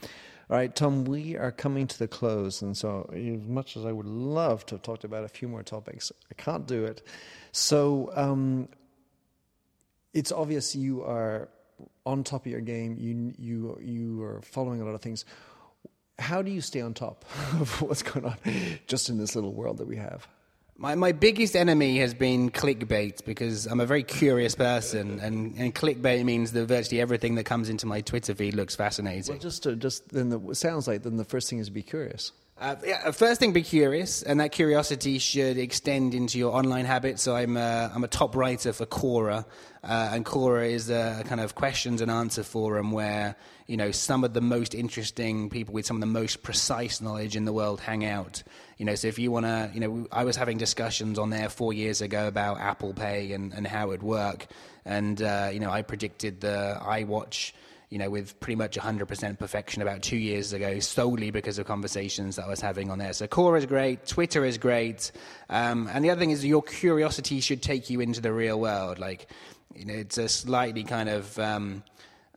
All 0.49 0.57
right, 0.57 0.75
Tom, 0.75 1.05
we 1.05 1.37
are 1.37 1.51
coming 1.51 1.89
to 1.89 1.99
the 1.99 2.07
close. 2.07 2.63
And 2.63 2.77
so, 2.77 3.11
as 3.13 3.49
much 3.49 3.77
as 3.77 3.85
I 3.85 3.91
would 3.91 4.07
love 4.07 4.65
to 4.67 4.77
have 4.77 4.83
talked 4.83 5.05
about 5.05 5.25
a 5.25 5.29
few 5.29 5.49
more 5.49 5.65
topics, 5.65 6.13
I 6.31 6.35
can't 6.35 6.67
do 6.67 6.85
it. 6.85 7.03
So, 7.51 8.13
um, 8.15 8.69
it's 10.15 10.31
obvious 10.33 10.77
you 10.77 11.03
are 11.03 11.49
on 12.07 12.23
top 12.25 12.47
of 12.47 12.53
your 12.53 12.61
game. 12.61 12.97
You, 12.99 13.33
you, 13.39 13.79
you 13.81 14.23
are 14.23 14.41
following 14.43 14.81
a 14.81 14.85
lot 14.85 14.95
of 14.95 15.03
things 15.03 15.25
how 16.21 16.43
do 16.43 16.51
you 16.51 16.61
stay 16.61 16.81
on 16.81 16.95
top 16.95 17.25
of 17.61 17.83
what's 17.83 18.03
going 18.03 18.27
on 18.27 18.37
just 18.87 19.09
in 19.09 19.19
this 19.19 19.35
little 19.35 19.53
world 19.53 19.79
that 19.79 19.87
we 19.87 19.97
have? 19.97 20.29
My, 20.77 20.95
my 20.95 21.13
biggest 21.13 21.57
enemy 21.57 21.99
has 21.99 22.15
been 22.15 22.51
clickbait 22.51 23.27
because 23.27 23.67
I'm 23.67 23.81
a 23.81 23.87
very 23.87 24.03
curious 24.03 24.55
person, 24.55 25.21
and, 25.21 25.55
and 25.59 25.75
clickbait 25.75 26.25
means 26.25 26.53
that 26.53 26.65
virtually 26.65 27.03
everything 27.03 27.35
that 27.35 27.45
comes 27.45 27.69
into 27.69 27.87
my 27.87 28.01
Twitter 28.01 28.35
feed 28.35 28.55
looks 28.55 28.77
fascinating. 28.77 29.35
Well, 29.35 29.43
just 29.43 29.65
to, 29.65 29.77
just 29.77 30.09
then 30.09 30.31
the, 30.31 30.41
it 30.49 30.55
sounds 30.55 30.89
like 30.89 31.03
then 31.03 31.19
the 31.19 31.25
first 31.25 31.51
thing 31.51 31.59
is 31.59 31.67
to 31.67 31.73
be 31.73 31.83
curious. 31.83 32.33
Uh, 32.61 32.77
yeah, 32.85 33.11
first 33.13 33.41
thing, 33.41 33.55
be 33.55 33.63
curious, 33.63 34.23
and 34.23 34.39
that 34.39 34.53
curiosity 34.53 35.19
should 35.19 35.57
extend 35.57 36.13
into 36.13 36.39
your 36.39 36.55
online 36.55 36.85
habits. 36.85 37.23
So 37.23 37.35
I'm 37.35 37.57
a, 37.57 37.91
I'm 37.95 38.05
a 38.05 38.09
top 38.09 38.37
writer 38.37 38.75
for 38.75 38.85
Quora, 38.85 39.47
uh, 39.83 40.11
and 40.13 40.27
Quora 40.27 40.71
is 40.71 40.91
a 40.91 41.23
kind 41.25 41.41
of 41.41 41.55
questions 41.55 42.03
and 42.03 42.11
answer 42.11 42.43
forum 42.43 42.93
where 42.93 43.35
you 43.67 43.79
know 43.79 43.91
some 43.93 44.25
of 44.25 44.35
the 44.35 44.43
most 44.43 44.75
interesting 44.75 45.49
people 45.49 45.73
with 45.73 45.87
some 45.87 45.97
of 45.97 46.01
the 46.01 46.07
most 46.07 46.43
precise 46.43 47.01
knowledge 47.01 47.35
in 47.35 47.47
the 47.47 47.53
world 47.55 47.81
hang 47.81 48.05
out. 48.05 48.43
You 48.77 48.85
know, 48.85 48.95
so 48.95 49.09
if 49.09 49.19
you 49.19 49.31
want 49.31 49.47
to, 49.47 49.71
you 49.73 49.81
know, 49.81 50.07
I 50.13 50.25
was 50.25 50.37
having 50.37 50.59
discussions 50.59 51.19
on 51.19 51.31
there 51.31 51.49
four 51.49 51.73
years 51.73 52.03
ago 52.03 52.29
about 52.29 52.61
Apple 52.61 52.93
Pay 52.93 53.33
and, 53.33 53.55
and 53.55 53.67
how 53.67 53.87
it 53.87 53.89
would 53.89 54.03
work, 54.03 54.49
and 54.85 55.23
uh, 55.23 55.49
you 55.51 55.61
know, 55.61 55.71
I 55.71 55.81
predicted 55.81 56.43
the 56.43 56.79
iWatch 56.83 57.53
you 57.91 57.99
know, 57.99 58.09
with 58.09 58.39
pretty 58.39 58.57
much 58.57 58.79
100% 58.79 59.39
perfection 59.39 59.83
about 59.83 60.01
two 60.01 60.17
years 60.17 60.53
ago, 60.53 60.79
solely 60.79 61.33
because 61.33 61.59
of 61.59 61.67
conversations 61.67 62.37
that 62.37 62.45
I 62.45 62.49
was 62.49 62.61
having 62.61 62.89
on 62.91 62.99
there. 62.99 63.13
So 63.13 63.27
Quora 63.27 63.59
is 63.59 63.67
great, 63.67 64.07
Twitter 64.07 64.45
is 64.45 64.59
great, 64.59 65.11
um, 65.49 65.89
and 65.93 66.05
the 66.05 66.11
other 66.11 66.21
thing 66.21 66.31
is 66.31 66.45
your 66.45 66.63
curiosity 66.63 67.41
should 67.41 67.63
take 67.63 67.91
you 67.91 68.01
into 68.01 68.21
the 68.21 68.33
real 68.33 68.61
world. 68.61 69.01
Like, 69.01 69.29
you 69.75 69.85
know, 69.85 69.95
it's 69.95 70.19
a 70.19 70.29
slightly 70.29 70.85
kind 70.85 71.09
of 71.09 71.37
um, 71.41 71.83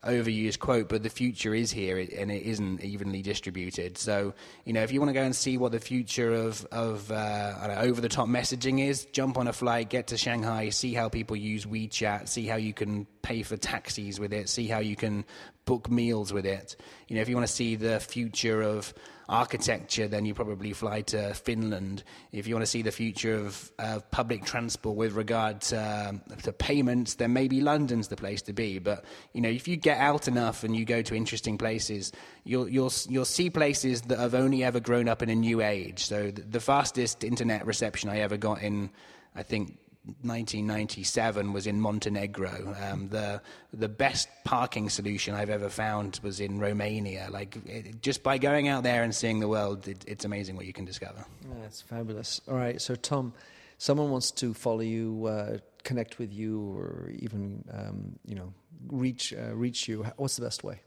overused 0.06 0.60
quote, 0.60 0.90
but 0.90 1.04
the 1.04 1.10
future 1.10 1.54
is 1.54 1.72
here 1.72 1.98
and 1.98 2.32
it 2.32 2.44
isn't 2.44 2.84
evenly 2.84 3.22
distributed. 3.22 3.98
So, 3.98 4.34
you 4.66 4.74
know, 4.74 4.82
if 4.82 4.92
you 4.92 5.00
want 5.00 5.10
to 5.10 5.14
go 5.14 5.24
and 5.24 5.36
see 5.36 5.58
what 5.58 5.72
the 5.72 5.80
future 5.80 6.34
of, 6.34 6.66
of 6.72 7.12
uh, 7.12 7.76
over 7.80 8.02
the 8.02 8.10
top 8.10 8.28
messaging 8.28 8.86
is, 8.86 9.06
jump 9.06 9.38
on 9.38 9.48
a 9.48 9.54
flight, 9.54 9.90
get 9.90 10.08
to 10.08 10.18
Shanghai, 10.18 10.70
see 10.70 10.94
how 10.94 11.10
people 11.10 11.36
use 11.36 11.66
WeChat, 11.66 12.28
see 12.28 12.46
how 12.46 12.58
you 12.58 12.74
can 12.74 13.06
pay 13.22 13.44
for 13.44 13.58
taxis 13.58 14.20
with 14.20 14.34
it, 14.34 14.50
see 14.50 14.68
how 14.68 14.80
you 14.80 14.96
can 14.96 15.26
book 15.66 15.90
meals 15.90 16.34
with 16.34 16.46
it. 16.46 16.76
You 17.08 17.16
know, 17.16 17.22
if 17.22 17.30
you 17.30 17.36
want 17.36 17.48
to 17.48 17.54
see 17.54 17.76
the 17.76 18.00
future 18.00 18.62
of 18.62 18.94
architecture, 19.30 20.08
then 20.08 20.26
you 20.26 20.34
probably 20.34 20.74
fly 20.74 21.02
to 21.02 21.34
Finland. 21.34 22.04
If 22.32 22.48
you 22.48 22.56
want 22.56 22.64
to 22.64 22.70
see 22.70 22.82
the 22.82 22.92
future 22.92 23.36
of 23.36 23.72
uh, 23.80 24.00
public 24.12 24.46
transport 24.46 24.98
with 24.98 25.14
regard 25.14 25.62
to, 25.62 26.10
um, 26.10 26.22
to 26.44 26.52
payments, 26.52 27.16
then 27.16 27.34
maybe 27.34 27.62
London's 27.62 28.10
the 28.10 28.16
place 28.16 28.42
to 28.44 28.54
be. 28.54 28.80
But 28.80 29.06
you 29.34 29.42
know, 29.42 29.50
if 29.50 29.68
you 29.68 29.76
get 29.78 29.98
out 29.98 30.28
enough 30.28 30.64
and 30.64 30.76
you 30.76 30.86
go 30.86 31.02
to 31.02 31.16
interesting 31.16 31.58
places, 31.58 32.12
you'll 32.44 32.68
you'll 32.68 32.92
you'll 33.08 33.26
see 33.26 33.50
places 33.50 34.02
that 34.04 34.20
have 34.20 34.36
only 34.36 34.64
ever 34.64 34.80
grown 34.80 35.08
up 35.08 35.22
in 35.22 35.30
a 35.30 35.36
new 35.36 35.62
age. 35.62 36.06
So 36.06 36.32
the, 36.32 36.42
the 36.42 36.60
fastest 36.60 37.24
internet 37.24 37.66
reception 37.66 38.10
I 38.10 38.20
ever 38.20 38.38
got 38.38 38.62
in, 38.62 38.90
I 39.36 39.44
think 39.44 39.78
1997 40.06 41.54
was 41.54 41.66
in 41.66 41.80
Montenegro. 41.80 42.76
Um, 42.82 43.08
the 43.08 43.42
the 43.74 43.88
best 43.88 44.28
parking 44.44 44.90
solution 44.90 45.34
I've 45.34 45.50
ever 45.50 45.70
found 45.70 46.20
was 46.22 46.42
in 46.42 46.60
Romania. 46.60 47.28
Like 47.32 47.58
it, 47.66 48.02
just 48.02 48.22
by 48.22 48.38
going 48.38 48.68
out 48.68 48.84
there 48.84 49.04
and 49.04 49.16
seeing 49.16 49.40
the 49.40 49.48
world, 49.48 49.88
it, 49.88 50.04
it's 50.06 50.26
amazing 50.26 50.58
what 50.58 50.66
you 50.66 50.74
can 50.74 50.84
discover. 50.84 51.24
That's 51.62 51.82
fabulous. 51.82 52.42
All 52.50 52.56
right, 52.56 52.82
so 52.82 52.96
Tom, 52.96 53.34
someone 53.78 54.12
wants 54.12 54.32
to 54.32 54.54
follow 54.54 54.82
you, 54.82 55.26
uh, 55.28 55.58
connect 55.84 56.20
with 56.20 56.34
you, 56.34 56.78
or 56.78 57.10
even 57.20 57.64
um, 57.72 58.20
you 58.26 58.36
know 58.36 58.54
reach 58.88 59.34
uh, 59.34 59.56
reach 59.56 59.88
you. 59.88 60.06
What's 60.18 60.36
the 60.36 60.44
best 60.44 60.66
way? 60.66 60.82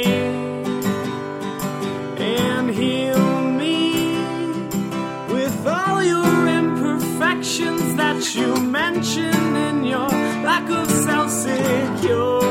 that 8.21 8.35
you 8.35 8.55
mention 8.55 9.55
in 9.55 9.83
your 9.83 10.07
lack 10.07 10.69
of 10.69 10.87
self 10.91 11.31
security. 11.31 12.50